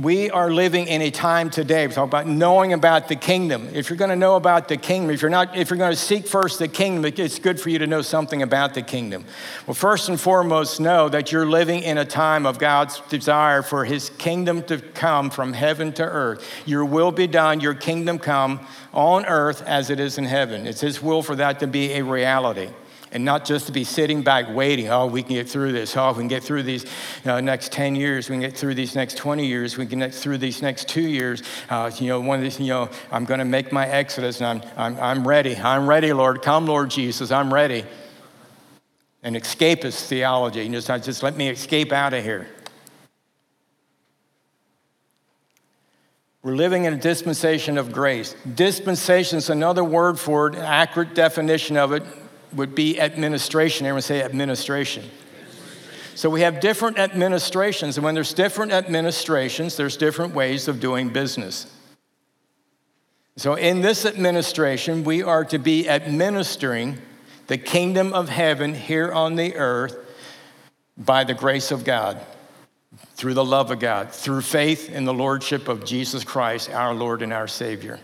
we 0.00 0.30
are 0.30 0.50
living 0.50 0.86
in 0.86 1.02
a 1.02 1.10
time 1.10 1.50
today. 1.50 1.86
Talk 1.88 2.06
about 2.06 2.26
knowing 2.26 2.72
about 2.72 3.08
the 3.08 3.16
kingdom. 3.16 3.68
If 3.74 3.90
you're 3.90 3.96
going 3.96 4.10
to 4.10 4.16
know 4.16 4.36
about 4.36 4.68
the 4.68 4.76
kingdom, 4.76 5.10
if 5.10 5.20
you're 5.20 5.30
not, 5.30 5.56
if 5.56 5.70
you're 5.70 5.78
going 5.78 5.92
to 5.92 5.96
seek 5.96 6.26
first 6.26 6.58
the 6.58 6.68
kingdom, 6.68 7.04
it's 7.04 7.38
good 7.38 7.60
for 7.60 7.68
you 7.68 7.78
to 7.78 7.86
know 7.86 8.00
something 8.00 8.42
about 8.42 8.74
the 8.74 8.82
kingdom. 8.82 9.24
Well, 9.66 9.74
first 9.74 10.08
and 10.08 10.20
foremost, 10.20 10.80
know 10.80 11.08
that 11.08 11.32
you're 11.32 11.46
living 11.46 11.82
in 11.82 11.98
a 11.98 12.04
time 12.04 12.46
of 12.46 12.58
God's 12.58 13.00
desire 13.08 13.60
for 13.60 13.84
His 13.84 14.08
kingdom 14.10 14.62
to 14.64 14.78
come 14.78 15.30
from 15.30 15.52
heaven 15.52 15.92
to 15.94 16.04
earth. 16.04 16.48
Your 16.64 16.84
will 16.84 17.12
be 17.12 17.26
done. 17.26 17.60
Your 17.60 17.74
kingdom 17.74 18.18
come 18.18 18.66
on 18.94 19.26
earth 19.26 19.62
as 19.62 19.90
it 19.90 20.00
is 20.00 20.16
in 20.16 20.24
heaven. 20.24 20.66
It's 20.66 20.80
His 20.80 21.02
will 21.02 21.22
for 21.22 21.36
that 21.36 21.60
to 21.60 21.66
be 21.66 21.92
a 21.94 22.04
reality 22.04 22.70
and 23.12 23.26
not 23.26 23.44
just 23.44 23.66
to 23.66 23.72
be 23.72 23.84
sitting 23.84 24.22
back 24.22 24.46
waiting, 24.48 24.88
oh, 24.88 25.06
we 25.06 25.22
can 25.22 25.34
get 25.34 25.48
through 25.48 25.72
this. 25.72 25.96
Oh, 25.96 26.12
we 26.12 26.18
can 26.18 26.28
get 26.28 26.42
through 26.42 26.62
these 26.62 26.84
you 26.84 26.90
know, 27.26 27.40
next 27.40 27.70
10 27.70 27.94
years. 27.94 28.30
We 28.30 28.34
can 28.34 28.40
get 28.40 28.56
through 28.56 28.74
these 28.74 28.94
next 28.94 29.18
20 29.18 29.46
years. 29.46 29.76
We 29.76 29.86
can 29.86 29.98
get 29.98 30.14
through 30.14 30.38
these 30.38 30.62
next 30.62 30.88
two 30.88 31.02
years. 31.02 31.42
Uh, 31.68 31.90
you 31.94 32.08
know, 32.08 32.20
one 32.20 32.38
of 32.38 32.42
these, 32.42 32.58
you 32.58 32.68
know, 32.68 32.88
I'm 33.10 33.26
going 33.26 33.38
to 33.38 33.44
make 33.44 33.70
my 33.70 33.86
exodus 33.86 34.40
and 34.40 34.62
I'm, 34.62 34.70
I'm, 34.76 35.00
I'm 35.00 35.28
ready. 35.28 35.54
I'm 35.54 35.86
ready, 35.86 36.12
Lord. 36.14 36.40
Come, 36.40 36.66
Lord 36.66 36.90
Jesus. 36.90 37.30
I'm 37.30 37.52
ready. 37.52 37.84
An 39.22 39.34
escapist 39.34 40.06
theology. 40.06 40.66
Just, 40.70 40.88
just 41.04 41.22
let 41.22 41.36
me 41.36 41.50
escape 41.50 41.92
out 41.92 42.14
of 42.14 42.24
here. 42.24 42.48
We're 46.42 46.56
living 46.56 46.86
in 46.86 46.94
a 46.94 46.98
dispensation 46.98 47.78
of 47.78 47.92
grace. 47.92 48.34
Dispensation 48.54 49.38
is 49.38 49.48
another 49.48 49.84
word 49.84 50.18
for 50.18 50.48
it, 50.48 50.56
accurate 50.56 51.14
definition 51.14 51.76
of 51.76 51.92
it 51.92 52.02
would 52.54 52.74
be 52.74 53.00
administration. 53.00 53.86
Everyone 53.86 54.02
say 54.02 54.22
administration. 54.22 55.04
So 56.14 56.28
we 56.28 56.42
have 56.42 56.60
different 56.60 56.98
administrations, 56.98 57.96
and 57.96 58.04
when 58.04 58.14
there's 58.14 58.34
different 58.34 58.72
administrations, 58.72 59.76
there's 59.76 59.96
different 59.96 60.34
ways 60.34 60.68
of 60.68 60.78
doing 60.78 61.08
business. 61.08 61.66
So 63.36 63.54
in 63.54 63.80
this 63.80 64.04
administration, 64.04 65.04
we 65.04 65.22
are 65.22 65.44
to 65.46 65.58
be 65.58 65.88
administering 65.88 66.98
the 67.46 67.56
kingdom 67.56 68.12
of 68.12 68.28
heaven 68.28 68.74
here 68.74 69.10
on 69.10 69.36
the 69.36 69.56
earth 69.56 69.96
by 70.98 71.24
the 71.24 71.34
grace 71.34 71.70
of 71.70 71.84
God, 71.84 72.20
through 73.14 73.34
the 73.34 73.44
love 73.44 73.70
of 73.70 73.78
God, 73.78 74.12
through 74.12 74.42
faith 74.42 74.90
in 74.90 75.06
the 75.06 75.14
lordship 75.14 75.66
of 75.66 75.84
Jesus 75.84 76.24
Christ, 76.24 76.70
our 76.70 76.92
Lord 76.92 77.22
and 77.22 77.32
our 77.32 77.48
Savior. 77.48 77.98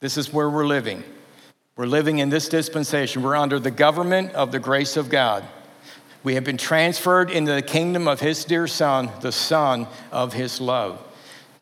This 0.00 0.16
is 0.16 0.32
where 0.32 0.50
we're 0.50 0.66
living. 0.66 1.04
We're 1.78 1.86
living 1.86 2.18
in 2.18 2.28
this 2.28 2.48
dispensation. 2.48 3.22
We're 3.22 3.36
under 3.36 3.60
the 3.60 3.70
government 3.70 4.32
of 4.32 4.50
the 4.50 4.58
grace 4.58 4.96
of 4.96 5.08
God. 5.08 5.44
We 6.24 6.34
have 6.34 6.42
been 6.42 6.56
transferred 6.56 7.30
into 7.30 7.52
the 7.52 7.62
kingdom 7.62 8.08
of 8.08 8.18
His 8.18 8.44
dear 8.44 8.66
Son, 8.66 9.10
the 9.20 9.30
Son 9.30 9.86
of 10.10 10.32
His 10.32 10.60
love. 10.60 11.00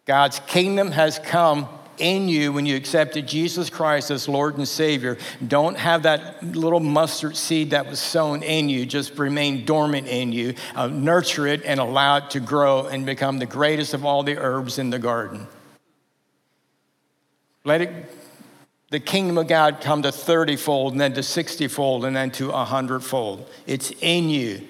God's 0.07 0.41
kingdom 0.47 0.91
has 0.93 1.19
come 1.19 1.69
in 1.99 2.31
you 2.31 2.51
when 2.51 2.65
you 2.65 2.77
accepted 2.77 3.29
Jesus 3.29 3.69
Christ 3.69 4.11
as 4.11 4.27
Lord 4.27 4.57
and 4.57 4.67
Savior. 4.67 5.19
Don't 5.47 5.77
have 5.77 6.05
that 6.05 6.43
little 6.43 6.81
mustard 6.81 7.37
seed 7.37 7.73
that 7.73 7.87
was 7.87 8.01
sown 8.01 8.43
in 8.43 8.71
you 8.71 8.87
just 8.87 9.19
remain 9.19 9.67
dormant 9.67 10.07
in 10.07 10.33
you. 10.33 10.55
Uh, 10.75 10.87
nurture 10.87 11.47
it 11.47 11.63
and 11.67 11.79
allow 11.79 12.17
it 12.17 12.31
to 12.31 12.41
grow 12.41 12.87
and 12.87 13.05
become 13.05 13.39
the 13.39 13.45
greatest 13.45 13.93
of 13.93 14.07
all 14.07 14.23
the 14.23 14.39
herbs 14.39 14.79
in 14.79 14.89
the 14.89 14.99
garden. 14.99 15.47
Let 17.65 17.83
it 17.83 17.91
the 18.97 19.01
kingdom 19.01 19.37
of 19.37 19.47
God 19.47 19.83
come 19.83 20.01
to 20.05 20.11
30 20.11 20.57
fold 20.57 20.93
and 20.93 21.01
then 21.03 21.13
to 21.13 21.23
60 21.23 21.69
fold 21.69 22.07
and 22.07 22.17
then 22.17 22.31
to 22.31 22.49
100 22.49 23.01
fold. 23.01 23.47
It's 23.67 23.93
in 24.01 24.31
you. 24.31 24.67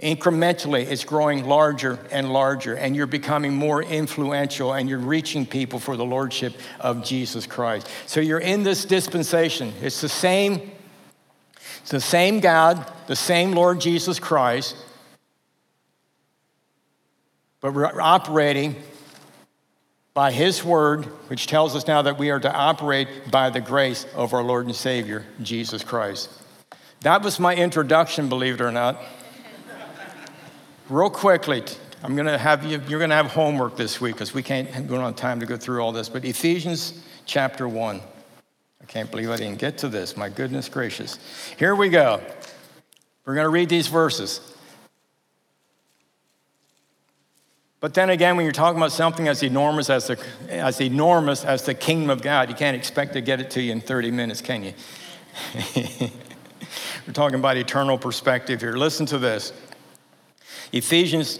Incrementally, 0.00 0.86
it's 0.86 1.02
growing 1.02 1.44
larger 1.44 1.98
and 2.12 2.32
larger, 2.32 2.74
and 2.74 2.94
you're 2.94 3.08
becoming 3.08 3.52
more 3.52 3.82
influential 3.82 4.74
and 4.74 4.88
you're 4.88 5.00
reaching 5.00 5.46
people 5.46 5.80
for 5.80 5.96
the 5.96 6.04
Lordship 6.04 6.54
of 6.78 7.02
Jesus 7.02 7.44
Christ. 7.44 7.88
So 8.06 8.20
you're 8.20 8.38
in 8.38 8.62
this 8.62 8.84
dispensation. 8.84 9.72
It's 9.82 10.00
the 10.00 10.08
same, 10.08 10.70
it's 11.80 11.90
the 11.90 12.00
same 12.00 12.38
God, 12.38 12.88
the 13.08 13.16
same 13.16 13.50
Lord 13.50 13.80
Jesus 13.80 14.20
Christ, 14.20 14.76
but 17.60 17.74
we're 17.74 18.00
operating 18.00 18.76
by 20.14 20.30
His 20.30 20.64
word, 20.64 21.04
which 21.28 21.48
tells 21.48 21.74
us 21.74 21.88
now 21.88 22.02
that 22.02 22.18
we 22.18 22.30
are 22.30 22.40
to 22.40 22.52
operate 22.52 23.08
by 23.30 23.50
the 23.50 23.60
grace 23.60 24.06
of 24.14 24.32
our 24.32 24.42
Lord 24.42 24.66
and 24.66 24.74
Savior, 24.74 25.26
Jesus 25.42 25.82
Christ. 25.82 26.30
That 27.00 27.22
was 27.22 27.40
my 27.40 27.54
introduction, 27.54 28.28
believe 28.28 28.54
it 28.54 28.60
or 28.60 28.72
not. 28.72 28.98
Real 30.88 31.10
quickly, 31.10 31.64
I'm 32.02 32.14
going 32.14 32.26
to 32.26 32.38
have 32.38 32.64
you, 32.64 32.80
you're 32.86 33.00
going 33.00 33.10
to 33.10 33.16
have 33.16 33.26
homework 33.26 33.76
this 33.76 34.00
week 34.00 34.14
because 34.14 34.32
we 34.32 34.42
can't, 34.42 34.68
we 34.74 34.88
don't 34.88 35.00
have 35.00 35.16
time 35.16 35.40
to 35.40 35.46
go 35.46 35.56
through 35.56 35.80
all 35.80 35.92
this. 35.92 36.08
But 36.08 36.24
Ephesians 36.24 37.04
chapter 37.26 37.66
1. 37.68 38.00
I 38.80 38.84
can't 38.86 39.10
believe 39.10 39.30
I 39.30 39.36
didn't 39.36 39.58
get 39.58 39.78
to 39.78 39.88
this. 39.88 40.16
My 40.16 40.28
goodness 40.28 40.68
gracious. 40.68 41.18
Here 41.58 41.74
we 41.74 41.88
go. 41.88 42.20
We're 43.24 43.34
going 43.34 43.46
to 43.46 43.50
read 43.50 43.70
these 43.70 43.88
verses. 43.88 44.53
But 47.84 47.92
then 47.92 48.08
again, 48.08 48.36
when 48.36 48.46
you're 48.46 48.52
talking 48.52 48.78
about 48.78 48.92
something 48.92 49.28
as 49.28 49.42
enormous 49.42 49.90
as 49.90 50.06
the, 50.06 50.18
as 50.48 50.80
enormous 50.80 51.44
as 51.44 51.64
the 51.64 51.74
kingdom 51.74 52.08
of 52.08 52.22
God, 52.22 52.48
you 52.48 52.54
can't 52.54 52.74
expect 52.74 53.12
to 53.12 53.20
get 53.20 53.42
it 53.42 53.50
to 53.50 53.60
you 53.60 53.72
in 53.72 53.82
30 53.82 54.10
minutes, 54.10 54.40
can 54.40 54.64
you? 54.64 54.72
We're 57.06 57.12
talking 57.12 57.38
about 57.38 57.58
eternal 57.58 57.98
perspective 57.98 58.62
here. 58.62 58.72
Listen 58.72 59.04
to 59.04 59.18
this. 59.18 59.52
Ephesians, 60.72 61.38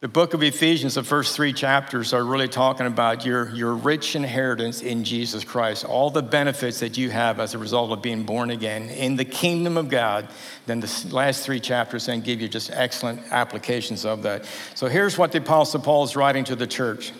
the 0.00 0.06
book 0.06 0.32
of 0.32 0.44
Ephesians, 0.44 0.94
the 0.94 1.02
first 1.02 1.34
three 1.34 1.52
chapters 1.52 2.12
are 2.12 2.24
really 2.24 2.46
talking 2.46 2.86
about 2.86 3.26
your, 3.26 3.52
your 3.52 3.74
rich 3.74 4.14
inheritance 4.14 4.80
in 4.80 5.02
Jesus 5.02 5.42
Christ, 5.42 5.84
all 5.84 6.08
the 6.08 6.22
benefits 6.22 6.78
that 6.78 6.96
you 6.96 7.10
have 7.10 7.40
as 7.40 7.54
a 7.54 7.58
result 7.58 7.90
of 7.90 8.00
being 8.00 8.22
born 8.22 8.50
again 8.50 8.90
in 8.90 9.16
the 9.16 9.24
kingdom 9.24 9.76
of 9.76 9.88
God. 9.88 10.28
Then 10.66 10.78
the 10.78 11.08
last 11.10 11.44
three 11.44 11.58
chapters 11.58 12.06
then 12.06 12.20
give 12.20 12.40
you 12.40 12.46
just 12.46 12.70
excellent 12.70 13.22
applications 13.32 14.04
of 14.04 14.22
that. 14.22 14.44
So 14.76 14.86
here's 14.86 15.18
what 15.18 15.32
the 15.32 15.38
Apostle 15.38 15.80
Paul 15.80 16.04
is 16.04 16.14
writing 16.14 16.44
to 16.44 16.54
the 16.54 16.68
church 16.68 17.12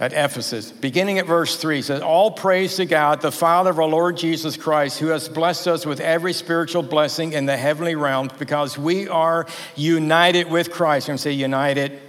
at 0.00 0.14
Ephesus. 0.14 0.72
Beginning 0.72 1.18
at 1.18 1.26
verse 1.26 1.58
3 1.58 1.82
says, 1.82 2.00
All 2.00 2.30
praise 2.30 2.76
to 2.76 2.86
God, 2.86 3.20
the 3.20 3.30
Father 3.30 3.68
of 3.68 3.78
our 3.78 3.86
Lord 3.86 4.16
Jesus 4.16 4.56
Christ, 4.56 4.98
who 4.98 5.08
has 5.08 5.28
blessed 5.28 5.68
us 5.68 5.84
with 5.84 6.00
every 6.00 6.32
spiritual 6.32 6.82
blessing 6.82 7.34
in 7.34 7.44
the 7.44 7.58
heavenly 7.58 7.94
realms 7.94 8.32
because 8.38 8.78
we 8.78 9.06
are 9.06 9.46
united 9.76 10.50
with 10.50 10.70
Christ. 10.70 11.08
I'm 11.08 11.10
going 11.10 11.18
to 11.18 11.22
say 11.24 11.32
united 11.32 12.00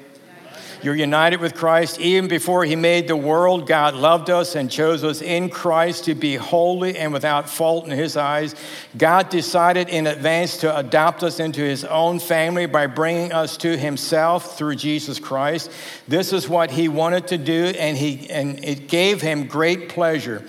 you're 0.83 0.95
united 0.95 1.39
with 1.39 1.55
Christ. 1.55 1.99
Even 1.99 2.27
before 2.27 2.65
He 2.65 2.75
made 2.75 3.07
the 3.07 3.15
world, 3.15 3.67
God 3.67 3.95
loved 3.95 4.29
us 4.29 4.55
and 4.55 4.69
chose 4.69 5.03
us 5.03 5.21
in 5.21 5.49
Christ 5.49 6.05
to 6.05 6.15
be 6.15 6.35
holy 6.35 6.97
and 6.97 7.13
without 7.13 7.49
fault 7.49 7.85
in 7.85 7.91
His 7.91 8.17
eyes. 8.17 8.55
God 8.97 9.29
decided 9.29 9.89
in 9.89 10.07
advance 10.07 10.57
to 10.57 10.77
adopt 10.77 11.23
us 11.23 11.39
into 11.39 11.61
His 11.61 11.85
own 11.85 12.19
family 12.19 12.65
by 12.65 12.87
bringing 12.87 13.31
us 13.31 13.57
to 13.57 13.77
Himself 13.77 14.57
through 14.57 14.75
Jesus 14.75 15.19
Christ. 15.19 15.71
This 16.07 16.33
is 16.33 16.49
what 16.49 16.71
He 16.71 16.87
wanted 16.87 17.27
to 17.27 17.37
do, 17.37 17.73
and, 17.77 17.97
he, 17.97 18.29
and 18.29 18.63
it 18.63 18.87
gave 18.87 19.21
Him 19.21 19.47
great 19.47 19.89
pleasure. 19.89 20.43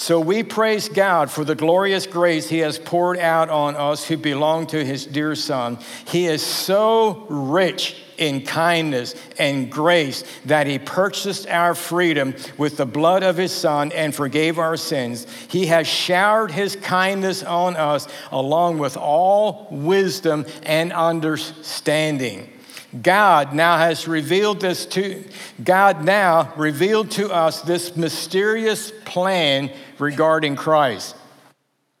So 0.00 0.18
we 0.18 0.42
praise 0.42 0.88
God 0.88 1.30
for 1.30 1.44
the 1.44 1.54
glorious 1.54 2.06
grace 2.06 2.48
He 2.48 2.60
has 2.60 2.78
poured 2.78 3.18
out 3.18 3.50
on 3.50 3.76
us 3.76 4.02
who 4.08 4.16
belong 4.16 4.66
to 4.68 4.82
His 4.82 5.04
dear 5.04 5.34
Son. 5.34 5.78
He 6.06 6.24
is 6.24 6.40
so 6.42 7.26
rich 7.28 8.02
in 8.16 8.46
kindness 8.46 9.14
and 9.38 9.70
grace 9.70 10.24
that 10.46 10.66
he 10.66 10.78
purchased 10.78 11.46
our 11.48 11.74
freedom 11.74 12.34
with 12.56 12.78
the 12.78 12.86
blood 12.86 13.22
of 13.22 13.36
his 13.36 13.52
son 13.52 13.92
and 13.92 14.14
forgave 14.14 14.58
our 14.58 14.76
sins. 14.76 15.26
He 15.48 15.66
has 15.66 15.86
showered 15.86 16.50
his 16.50 16.76
kindness 16.76 17.42
on 17.42 17.76
us 17.76 18.08
along 18.30 18.78
with 18.78 18.96
all 18.96 19.68
wisdom 19.70 20.46
and 20.62 20.92
understanding. 20.92 22.50
God 23.02 23.52
now 23.54 23.78
has 23.78 24.08
revealed 24.08 24.60
this 24.60 24.84
to 24.86 25.24
God 25.62 26.04
now 26.04 26.52
revealed 26.56 27.12
to 27.12 27.30
us 27.30 27.62
this 27.62 27.96
mysterious 27.96 28.92
plan 29.04 29.70
regarding 29.98 30.56
Christ. 30.56 31.14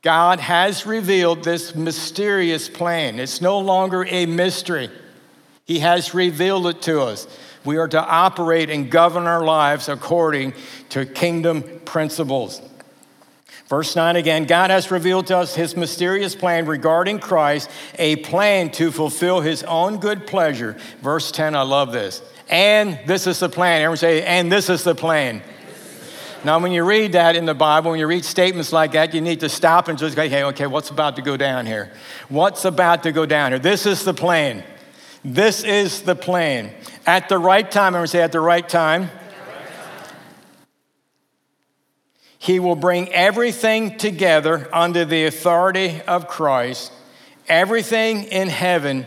God 0.02 0.40
has 0.40 0.86
revealed 0.86 1.44
this 1.44 1.74
mysterious 1.74 2.68
plan. 2.68 3.20
It's 3.20 3.40
no 3.40 3.58
longer 3.58 4.04
a 4.08 4.26
mystery. 4.26 4.90
He 5.64 5.80
has 5.80 6.14
revealed 6.14 6.66
it 6.66 6.82
to 6.82 7.02
us. 7.02 7.28
We 7.64 7.76
are 7.76 7.88
to 7.88 8.02
operate 8.02 8.70
and 8.70 8.90
govern 8.90 9.26
our 9.26 9.44
lives 9.44 9.88
according 9.88 10.54
to 10.88 11.04
kingdom 11.04 11.62
principles. 11.84 12.62
Verse 13.70 13.94
9 13.94 14.16
again 14.16 14.44
God 14.46 14.70
has 14.70 14.90
revealed 14.90 15.28
to 15.28 15.38
us 15.38 15.54
his 15.54 15.76
mysterious 15.76 16.34
plan 16.34 16.66
regarding 16.66 17.20
Christ, 17.20 17.70
a 17.98 18.16
plan 18.16 18.70
to 18.72 18.90
fulfill 18.90 19.40
his 19.40 19.62
own 19.62 19.98
good 19.98 20.26
pleasure. 20.26 20.76
Verse 21.00 21.30
10, 21.30 21.54
I 21.54 21.62
love 21.62 21.92
this. 21.92 22.20
And 22.48 22.98
this 23.06 23.28
is 23.28 23.38
the 23.38 23.48
plan. 23.48 23.80
Everyone 23.80 23.96
say, 23.96 24.24
and 24.24 24.50
this 24.50 24.68
is 24.68 24.82
the 24.82 24.96
plan. 24.96 25.40
Now, 26.42 26.58
when 26.58 26.72
you 26.72 26.82
read 26.84 27.12
that 27.12 27.36
in 27.36 27.44
the 27.44 27.54
Bible, 27.54 27.92
when 27.92 28.00
you 28.00 28.06
read 28.08 28.24
statements 28.24 28.72
like 28.72 28.92
that, 28.92 29.14
you 29.14 29.20
need 29.20 29.40
to 29.40 29.48
stop 29.48 29.86
and 29.88 29.96
just 29.96 30.16
go, 30.16 30.28
hey, 30.28 30.42
okay, 30.44 30.66
what's 30.66 30.90
about 30.90 31.16
to 31.16 31.22
go 31.22 31.36
down 31.36 31.64
here? 31.66 31.92
What's 32.28 32.64
about 32.64 33.04
to 33.04 33.12
go 33.12 33.24
down 33.24 33.52
here? 33.52 33.58
This 33.58 33.86
is 33.86 34.04
the 34.04 34.14
plan. 34.14 34.64
This 35.22 35.62
is 35.62 36.02
the 36.02 36.16
plan. 36.16 36.72
At 37.06 37.28
the 37.28 37.38
right 37.38 37.70
time, 37.70 37.92
to 37.92 38.06
say 38.08 38.22
at 38.22 38.32
the 38.32 38.40
right 38.40 38.66
time, 38.66 39.10
He 42.40 42.58
will 42.58 42.74
bring 42.74 43.08
everything 43.12 43.96
together 43.98 44.68
under 44.72 45.04
the 45.04 45.26
authority 45.26 46.00
of 46.08 46.26
Christ, 46.26 46.90
everything 47.46 48.24
in 48.24 48.48
heaven 48.48 49.06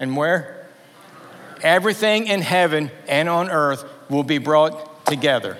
and 0.00 0.16
where? 0.16 0.66
Everything 1.62 2.26
in 2.26 2.40
heaven 2.40 2.90
and 3.06 3.28
on 3.28 3.50
earth 3.50 3.84
will 4.08 4.24
be 4.24 4.38
brought 4.38 5.04
together. 5.04 5.58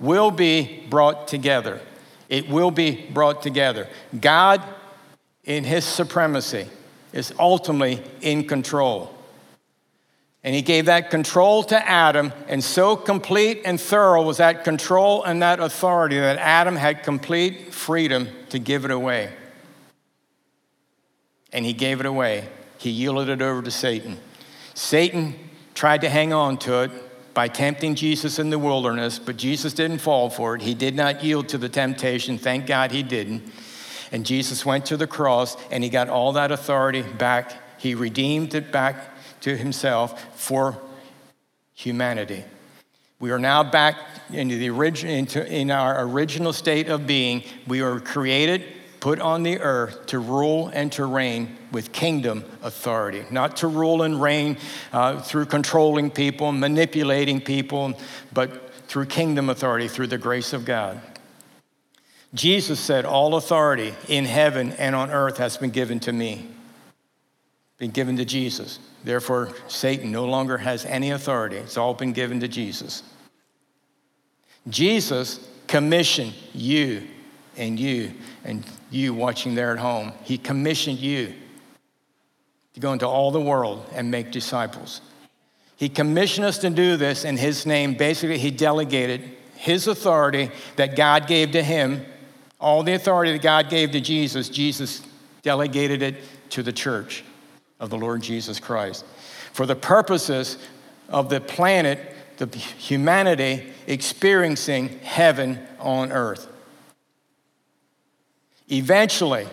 Will 0.00 0.30
be 0.30 0.84
brought 0.88 1.28
together. 1.28 1.78
It 2.30 2.48
will 2.48 2.70
be 2.70 3.06
brought 3.12 3.42
together. 3.42 3.86
God, 4.18 4.62
in 5.44 5.64
His 5.64 5.84
supremacy, 5.84 6.66
is 7.12 7.34
ultimately 7.38 8.02
in 8.22 8.48
control. 8.48 9.11
And 10.44 10.54
he 10.56 10.62
gave 10.62 10.86
that 10.86 11.10
control 11.10 11.62
to 11.64 11.88
Adam, 11.88 12.32
and 12.48 12.64
so 12.64 12.96
complete 12.96 13.62
and 13.64 13.80
thorough 13.80 14.22
was 14.22 14.38
that 14.38 14.64
control 14.64 15.22
and 15.22 15.40
that 15.40 15.60
authority 15.60 16.18
that 16.18 16.36
Adam 16.38 16.74
had 16.74 17.04
complete 17.04 17.72
freedom 17.72 18.28
to 18.48 18.58
give 18.58 18.84
it 18.84 18.90
away. 18.90 19.32
And 21.52 21.64
he 21.64 21.72
gave 21.72 22.00
it 22.00 22.06
away. 22.06 22.48
He 22.78 22.90
yielded 22.90 23.28
it 23.28 23.40
over 23.40 23.62
to 23.62 23.70
Satan. 23.70 24.18
Satan 24.74 25.34
tried 25.74 26.00
to 26.00 26.08
hang 26.08 26.32
on 26.32 26.56
to 26.58 26.82
it 26.82 27.34
by 27.34 27.46
tempting 27.46 27.94
Jesus 27.94 28.40
in 28.40 28.50
the 28.50 28.58
wilderness, 28.58 29.20
but 29.20 29.36
Jesus 29.36 29.72
didn't 29.72 29.98
fall 29.98 30.28
for 30.28 30.56
it. 30.56 30.62
He 30.62 30.74
did 30.74 30.96
not 30.96 31.22
yield 31.22 31.48
to 31.50 31.58
the 31.58 31.68
temptation. 31.68 32.36
Thank 32.36 32.66
God 32.66 32.90
he 32.90 33.04
didn't. 33.04 33.42
And 34.10 34.26
Jesus 34.26 34.66
went 34.66 34.86
to 34.86 34.96
the 34.96 35.06
cross 35.06 35.56
and 35.70 35.84
he 35.84 35.88
got 35.88 36.08
all 36.08 36.32
that 36.32 36.50
authority 36.50 37.02
back. 37.02 37.80
He 37.80 37.94
redeemed 37.94 38.54
it 38.54 38.72
back 38.72 39.11
to 39.42 39.56
himself 39.56 40.38
for 40.40 40.78
humanity. 41.74 42.44
We 43.20 43.30
are 43.30 43.38
now 43.38 43.62
back 43.62 43.96
into 44.32 44.56
the 44.56 44.70
origin, 44.70 45.08
into, 45.08 45.46
in 45.46 45.70
our 45.70 46.04
original 46.04 46.52
state 46.52 46.88
of 46.88 47.06
being. 47.06 47.44
We 47.68 47.80
are 47.80 48.00
created, 48.00 48.64
put 48.98 49.20
on 49.20 49.44
the 49.44 49.60
earth 49.60 50.06
to 50.06 50.18
rule 50.18 50.72
and 50.74 50.90
to 50.92 51.04
reign 51.04 51.56
with 51.70 51.92
kingdom 51.92 52.44
authority, 52.62 53.24
not 53.30 53.58
to 53.58 53.68
rule 53.68 54.02
and 54.02 54.20
reign 54.20 54.56
uh, 54.92 55.20
through 55.20 55.46
controlling 55.46 56.10
people, 56.10 56.50
manipulating 56.50 57.40
people, 57.40 57.94
but 58.32 58.72
through 58.88 59.06
kingdom 59.06 59.50
authority, 59.50 59.88
through 59.88 60.08
the 60.08 60.18
grace 60.18 60.52
of 60.52 60.64
God. 60.64 61.00
Jesus 62.34 62.80
said, 62.80 63.04
All 63.04 63.36
authority 63.36 63.94
in 64.08 64.24
heaven 64.24 64.72
and 64.72 64.94
on 64.94 65.10
earth 65.10 65.36
has 65.38 65.56
been 65.56 65.70
given 65.70 66.00
to 66.00 66.12
me, 66.12 66.48
been 67.82 67.90
given 67.90 68.16
to 68.16 68.24
Jesus. 68.24 68.78
Therefore, 69.02 69.50
Satan 69.66 70.12
no 70.12 70.24
longer 70.24 70.56
has 70.56 70.84
any 70.84 71.10
authority. 71.10 71.56
It's 71.56 71.76
all 71.76 71.94
been 71.94 72.12
given 72.12 72.38
to 72.38 72.46
Jesus. 72.46 73.02
Jesus 74.68 75.44
commissioned 75.66 76.32
you 76.54 77.02
and 77.56 77.80
you 77.80 78.12
and 78.44 78.64
you 78.92 79.12
watching 79.12 79.56
there 79.56 79.72
at 79.72 79.80
home. 79.80 80.12
He 80.22 80.38
commissioned 80.38 81.00
you 81.00 81.34
to 82.74 82.78
go 82.78 82.92
into 82.92 83.08
all 83.08 83.32
the 83.32 83.40
world 83.40 83.84
and 83.92 84.12
make 84.12 84.30
disciples. 84.30 85.00
He 85.74 85.88
commissioned 85.88 86.46
us 86.46 86.58
to 86.58 86.70
do 86.70 86.96
this 86.96 87.24
in 87.24 87.36
His 87.36 87.66
name. 87.66 87.94
Basically, 87.94 88.38
He 88.38 88.52
delegated 88.52 89.22
His 89.56 89.88
authority 89.88 90.52
that 90.76 90.94
God 90.94 91.26
gave 91.26 91.50
to 91.50 91.64
Him 91.64 92.06
all 92.60 92.84
the 92.84 92.92
authority 92.92 93.32
that 93.32 93.42
God 93.42 93.68
gave 93.68 93.90
to 93.90 94.00
Jesus, 94.00 94.48
Jesus 94.48 95.02
delegated 95.42 96.00
it 96.00 96.22
to 96.50 96.62
the 96.62 96.72
church 96.72 97.24
of 97.82 97.90
the 97.90 97.98
Lord 97.98 98.22
Jesus 98.22 98.60
Christ. 98.60 99.04
For 99.52 99.66
the 99.66 99.74
purposes 99.74 100.56
of 101.08 101.28
the 101.28 101.40
planet, 101.40 101.98
the 102.38 102.46
humanity 102.56 103.70
experiencing 103.86 105.00
heaven 105.00 105.58
on 105.80 106.12
earth. 106.12 106.48
Eventually, 108.70 109.46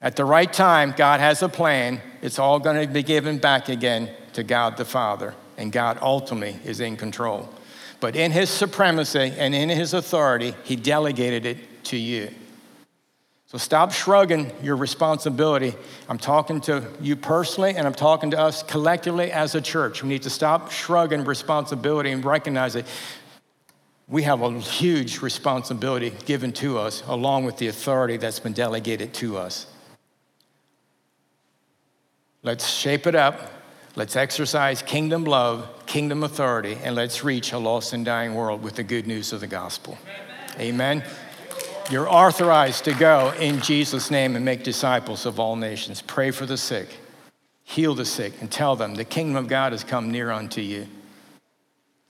at 0.00 0.14
the 0.14 0.26
right 0.26 0.52
time, 0.52 0.94
God 0.96 1.18
has 1.20 1.42
a 1.42 1.48
plan. 1.48 2.02
It's 2.20 2.38
all 2.38 2.60
going 2.60 2.86
to 2.86 2.92
be 2.92 3.02
given 3.02 3.38
back 3.38 3.70
again 3.70 4.10
to 4.34 4.42
God 4.42 4.76
the 4.76 4.84
Father, 4.84 5.34
and 5.56 5.72
God 5.72 5.98
ultimately 6.02 6.60
is 6.64 6.80
in 6.80 6.96
control. 6.96 7.48
But 7.98 8.14
in 8.14 8.30
His 8.30 8.50
supremacy 8.50 9.32
and 9.38 9.54
in 9.54 9.70
His 9.70 9.94
authority, 9.94 10.54
He 10.64 10.76
delegated 10.76 11.46
it 11.46 11.84
to 11.84 11.96
you. 11.96 12.28
So 13.46 13.58
stop 13.58 13.92
shrugging 13.92 14.50
your 14.60 14.74
responsibility. 14.74 15.74
I'm 16.08 16.18
talking 16.18 16.60
to 16.62 16.84
you 17.00 17.14
personally, 17.14 17.76
and 17.76 17.86
I'm 17.86 17.94
talking 17.94 18.32
to 18.32 18.38
us 18.38 18.64
collectively 18.64 19.30
as 19.30 19.54
a 19.54 19.60
church. 19.60 20.02
We 20.02 20.08
need 20.08 20.22
to 20.22 20.30
stop 20.30 20.72
shrugging 20.72 21.24
responsibility 21.24 22.10
and 22.10 22.24
recognize 22.24 22.74
that 22.74 22.86
we 24.08 24.22
have 24.22 24.42
a 24.42 24.50
huge 24.58 25.22
responsibility 25.22 26.12
given 26.24 26.52
to 26.54 26.78
us, 26.78 27.04
along 27.06 27.44
with 27.44 27.58
the 27.58 27.68
authority 27.68 28.16
that's 28.16 28.40
been 28.40 28.52
delegated 28.52 29.14
to 29.14 29.36
us. 29.36 29.66
Let's 32.42 32.68
shape 32.68 33.06
it 33.06 33.14
up. 33.14 33.52
Let's 33.94 34.14
exercise 34.14 34.82
kingdom 34.82 35.24
love, 35.24 35.86
kingdom 35.86 36.22
authority, 36.22 36.78
and 36.82 36.94
let's 36.94 37.24
reach 37.24 37.52
a 37.52 37.58
lost 37.58 37.92
and 37.92 38.04
dying 38.04 38.34
world 38.34 38.62
with 38.62 38.74
the 38.74 38.84
good 38.84 39.06
news 39.06 39.32
of 39.32 39.40
the 39.40 39.46
gospel. 39.46 39.96
Amen. 40.58 41.00
Amen. 41.00 41.25
You're 41.88 42.10
authorized 42.10 42.84
to 42.86 42.94
go 42.94 43.32
in 43.38 43.60
Jesus' 43.60 44.10
name 44.10 44.34
and 44.34 44.44
make 44.44 44.64
disciples 44.64 45.24
of 45.24 45.38
all 45.38 45.54
nations. 45.54 46.02
Pray 46.02 46.32
for 46.32 46.44
the 46.44 46.56
sick, 46.56 46.88
heal 47.62 47.94
the 47.94 48.04
sick, 48.04 48.32
and 48.40 48.50
tell 48.50 48.74
them 48.74 48.96
the 48.96 49.04
kingdom 49.04 49.36
of 49.36 49.46
God 49.46 49.70
has 49.70 49.84
come 49.84 50.10
near 50.10 50.32
unto 50.32 50.60
you. 50.60 50.88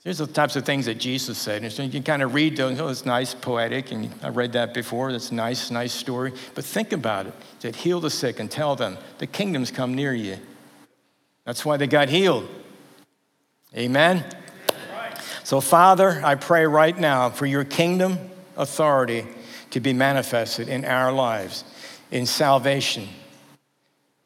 There's 0.03 0.17
the 0.17 0.25
types 0.25 0.55
of 0.55 0.65
things 0.65 0.87
that 0.87 0.95
Jesus 0.95 1.37
said. 1.37 1.61
And 1.61 1.71
so 1.71 1.83
you 1.83 1.91
can 1.91 2.01
kind 2.01 2.23
of 2.23 2.33
read 2.33 2.57
those. 2.57 2.79
Oh, 2.79 2.87
it's 2.87 3.05
nice, 3.05 3.35
poetic, 3.35 3.91
and 3.91 4.09
I 4.23 4.29
read 4.29 4.53
that 4.53 4.73
before. 4.73 5.11
That's 5.11 5.31
nice, 5.31 5.69
nice 5.69 5.93
story. 5.93 6.33
But 6.55 6.65
think 6.65 6.91
about 6.91 7.27
it. 7.27 7.33
That 7.59 7.75
heal 7.75 7.99
the 7.99 8.09
sick 8.09 8.39
and 8.39 8.49
tell 8.49 8.75
them 8.75 8.97
the 9.19 9.27
kingdom's 9.27 9.69
come 9.69 9.93
near 9.93 10.13
you. 10.13 10.37
That's 11.43 11.63
why 11.63 11.77
they 11.77 11.87
got 11.87 12.09
healed. 12.09 12.47
Amen. 13.75 14.25
So, 15.43 15.61
Father, 15.61 16.19
I 16.25 16.33
pray 16.33 16.65
right 16.65 16.97
now 16.97 17.29
for 17.29 17.45
your 17.45 17.63
kingdom 17.63 18.17
authority 18.55 19.27
to 19.77 19.81
be 19.81 19.93
manifested 19.93 20.67
in 20.67 20.83
our 20.83 21.11
lives, 21.11 21.63
in 22.11 22.25
salvation, 22.25 23.07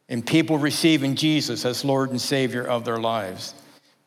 in 0.08 0.24
people 0.24 0.58
receiving 0.58 1.16
Jesus 1.16 1.66
as 1.66 1.86
Lord 1.86 2.10
and 2.10 2.20
Savior 2.20 2.64
of 2.64 2.86
their 2.86 3.00
lives 3.00 3.54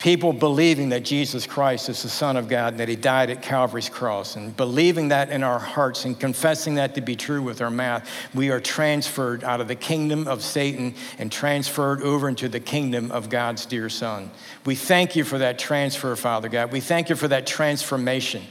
people 0.04 0.34
believing 0.34 0.90
that 0.90 1.02
Jesus 1.02 1.46
Christ 1.46 1.88
is 1.88 2.02
the 2.02 2.10
Son 2.10 2.36
of 2.36 2.46
God 2.46 2.74
and 2.74 2.80
that 2.80 2.90
He 2.90 2.94
died 2.94 3.30
at 3.30 3.40
Calvary's 3.40 3.88
cross, 3.88 4.36
and 4.36 4.54
believing 4.54 5.08
that 5.08 5.30
in 5.30 5.42
our 5.42 5.58
hearts 5.58 6.04
and 6.04 6.20
confessing 6.20 6.74
that 6.74 6.94
to 6.96 7.00
be 7.00 7.16
true 7.16 7.40
with 7.40 7.62
our 7.62 7.70
mouth, 7.70 8.06
we 8.34 8.50
are 8.50 8.60
transferred 8.60 9.42
out 9.42 9.62
of 9.62 9.68
the 9.68 9.74
kingdom 9.74 10.28
of 10.28 10.42
Satan 10.42 10.94
and 11.18 11.32
transferred 11.32 12.02
over 12.02 12.28
into 12.28 12.50
the 12.50 12.60
kingdom 12.60 13.10
of 13.12 13.30
God's 13.30 13.64
dear 13.64 13.88
Son. 13.88 14.30
We 14.66 14.74
thank 14.74 15.16
you 15.16 15.24
for 15.24 15.38
that 15.38 15.58
transfer, 15.58 16.14
Father 16.16 16.50
God. 16.50 16.70
We 16.70 16.80
thank 16.80 17.08
you 17.08 17.16
for 17.16 17.28
that 17.28 17.46
transformation. 17.46 18.42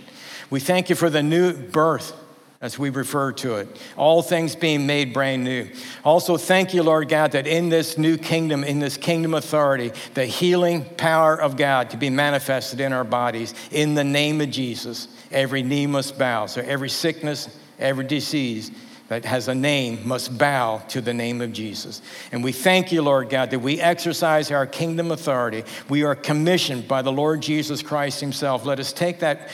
We 0.49 0.59
thank 0.59 0.89
you 0.89 0.95
for 0.95 1.11
the 1.11 1.21
new 1.21 1.53
birth 1.53 2.19
as 2.63 2.79
we 2.79 2.89
refer 2.89 3.33
to 3.33 3.55
it. 3.55 3.67
All 3.97 4.21
things 4.21 4.55
being 4.55 4.87
made 4.87 5.11
brand 5.11 5.43
new. 5.43 5.67
Also, 6.05 6.37
thank 6.37 6.73
you, 6.73 6.81
Lord 6.81 7.09
God, 7.09 7.33
that 7.33 7.45
in 7.45 7.67
this 7.67 7.97
new 7.97 8.17
kingdom, 8.17 8.63
in 8.63 8.79
this 8.79 8.95
kingdom 8.95 9.33
authority, 9.33 9.91
the 10.13 10.25
healing 10.25 10.85
power 10.95 11.35
of 11.35 11.57
God 11.57 11.89
to 11.89 11.97
be 11.97 12.09
manifested 12.09 12.79
in 12.79 12.93
our 12.93 13.03
bodies 13.03 13.53
in 13.71 13.95
the 13.95 14.03
name 14.05 14.39
of 14.39 14.49
Jesus. 14.49 15.09
Every 15.29 15.61
knee 15.61 15.87
must 15.87 16.17
bow. 16.17 16.45
So 16.45 16.61
every 16.61 16.89
sickness, 16.89 17.49
every 17.79 18.05
disease, 18.05 18.71
that 19.13 19.25
has 19.25 19.47
a 19.47 19.53
name 19.53 20.07
must 20.07 20.37
bow 20.37 20.79
to 20.89 20.99
the 20.99 21.13
name 21.13 21.39
of 21.41 21.53
Jesus. 21.53 22.01
And 22.31 22.43
we 22.43 22.51
thank 22.51 22.91
you, 22.91 23.03
Lord 23.03 23.29
God, 23.29 23.51
that 23.51 23.59
we 23.59 23.79
exercise 23.79 24.49
our 24.49 24.65
kingdom 24.65 25.11
authority. 25.11 25.63
We 25.87 26.03
are 26.03 26.15
commissioned 26.15 26.87
by 26.87 27.03
the 27.03 27.11
Lord 27.11 27.41
Jesus 27.41 27.83
Christ 27.83 28.19
Himself. 28.19 28.65
Let 28.65 28.79
us 28.79 28.91
take 28.91 29.19
that 29.19 29.49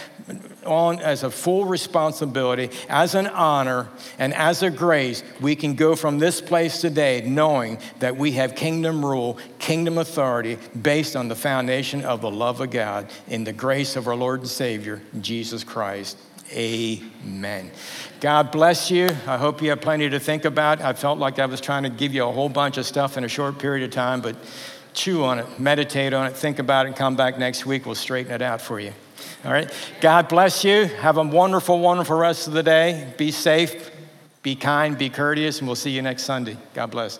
on 0.66 0.99
as 0.99 1.24
a 1.24 1.30
full 1.30 1.66
responsibility, 1.66 2.70
as 2.88 3.16
an 3.16 3.28
honor, 3.28 3.89
and 4.18 4.34
as 4.34 4.64
a 4.64 4.70
grace. 4.70 5.24
We 5.41 5.57
can 5.57 5.76
go 5.76 5.95
from 5.95 6.20
this 6.20 6.39
place 6.39 6.80
today 6.80 7.22
knowing 7.26 7.80
that 7.99 8.16
we 8.16 8.32
have 8.34 8.55
kingdom 8.55 9.05
rule, 9.05 9.38
kingdom 9.57 9.97
authority 9.97 10.57
based 10.82 11.18
on 11.18 11.28
the 11.28 11.36
foundation 11.36 12.05
of 12.05 12.22
the 12.22 12.32
love 12.32 12.62
of 12.62 12.72
God 12.72 13.10
in 13.28 13.43
the 13.43 13.53
grace 13.53 13.97
of 13.97 14.07
our 14.07 14.16
Lord 14.16 14.39
and 14.39 14.49
Savior, 14.49 15.01
Jesus 15.20 15.66
Christ. 15.66 16.18
Amen. 16.51 17.71
God 18.19 18.51
bless 18.51 18.89
you. 18.89 19.07
I 19.27 19.37
hope 19.37 19.61
you 19.61 19.69
have 19.69 19.81
plenty 19.81 20.09
to 20.09 20.19
think 20.19 20.45
about. 20.45 20.81
I 20.81 20.93
felt 20.93 21.19
like 21.19 21.39
I 21.39 21.45
was 21.45 21.61
trying 21.61 21.83
to 21.83 21.89
give 21.89 22.13
you 22.13 22.25
a 22.25 22.31
whole 22.31 22.49
bunch 22.49 22.77
of 22.77 22.85
stuff 22.85 23.17
in 23.17 23.23
a 23.23 23.27
short 23.27 23.59
period 23.59 23.85
of 23.85 23.91
time, 23.91 24.21
but 24.21 24.35
chew 24.93 25.23
on 25.23 25.39
it, 25.39 25.59
meditate 25.59 26.13
on 26.13 26.25
it, 26.27 26.35
think 26.35 26.59
about 26.59 26.85
it, 26.85 26.89
and 26.89 26.95
come 26.95 27.15
back 27.15 27.37
next 27.37 27.65
week. 27.65 27.85
We'll 27.85 27.95
straighten 27.95 28.33
it 28.33 28.41
out 28.41 28.61
for 28.61 28.79
you. 28.79 28.93
All 29.45 29.51
right. 29.51 29.71
God 30.01 30.27
bless 30.27 30.63
you. 30.63 30.85
Have 30.85 31.17
a 31.17 31.23
wonderful, 31.23 31.79
wonderful 31.79 32.17
rest 32.17 32.47
of 32.47 32.53
the 32.53 32.63
day. 32.63 33.13
Be 33.17 33.31
safe, 33.31 33.91
be 34.41 34.55
kind, 34.55 34.97
be 34.97 35.09
courteous, 35.09 35.59
and 35.59 35.67
we'll 35.67 35.75
see 35.75 35.91
you 35.91 36.01
next 36.01 36.23
Sunday. 36.23 36.57
God 36.73 36.91
bless. 36.91 37.19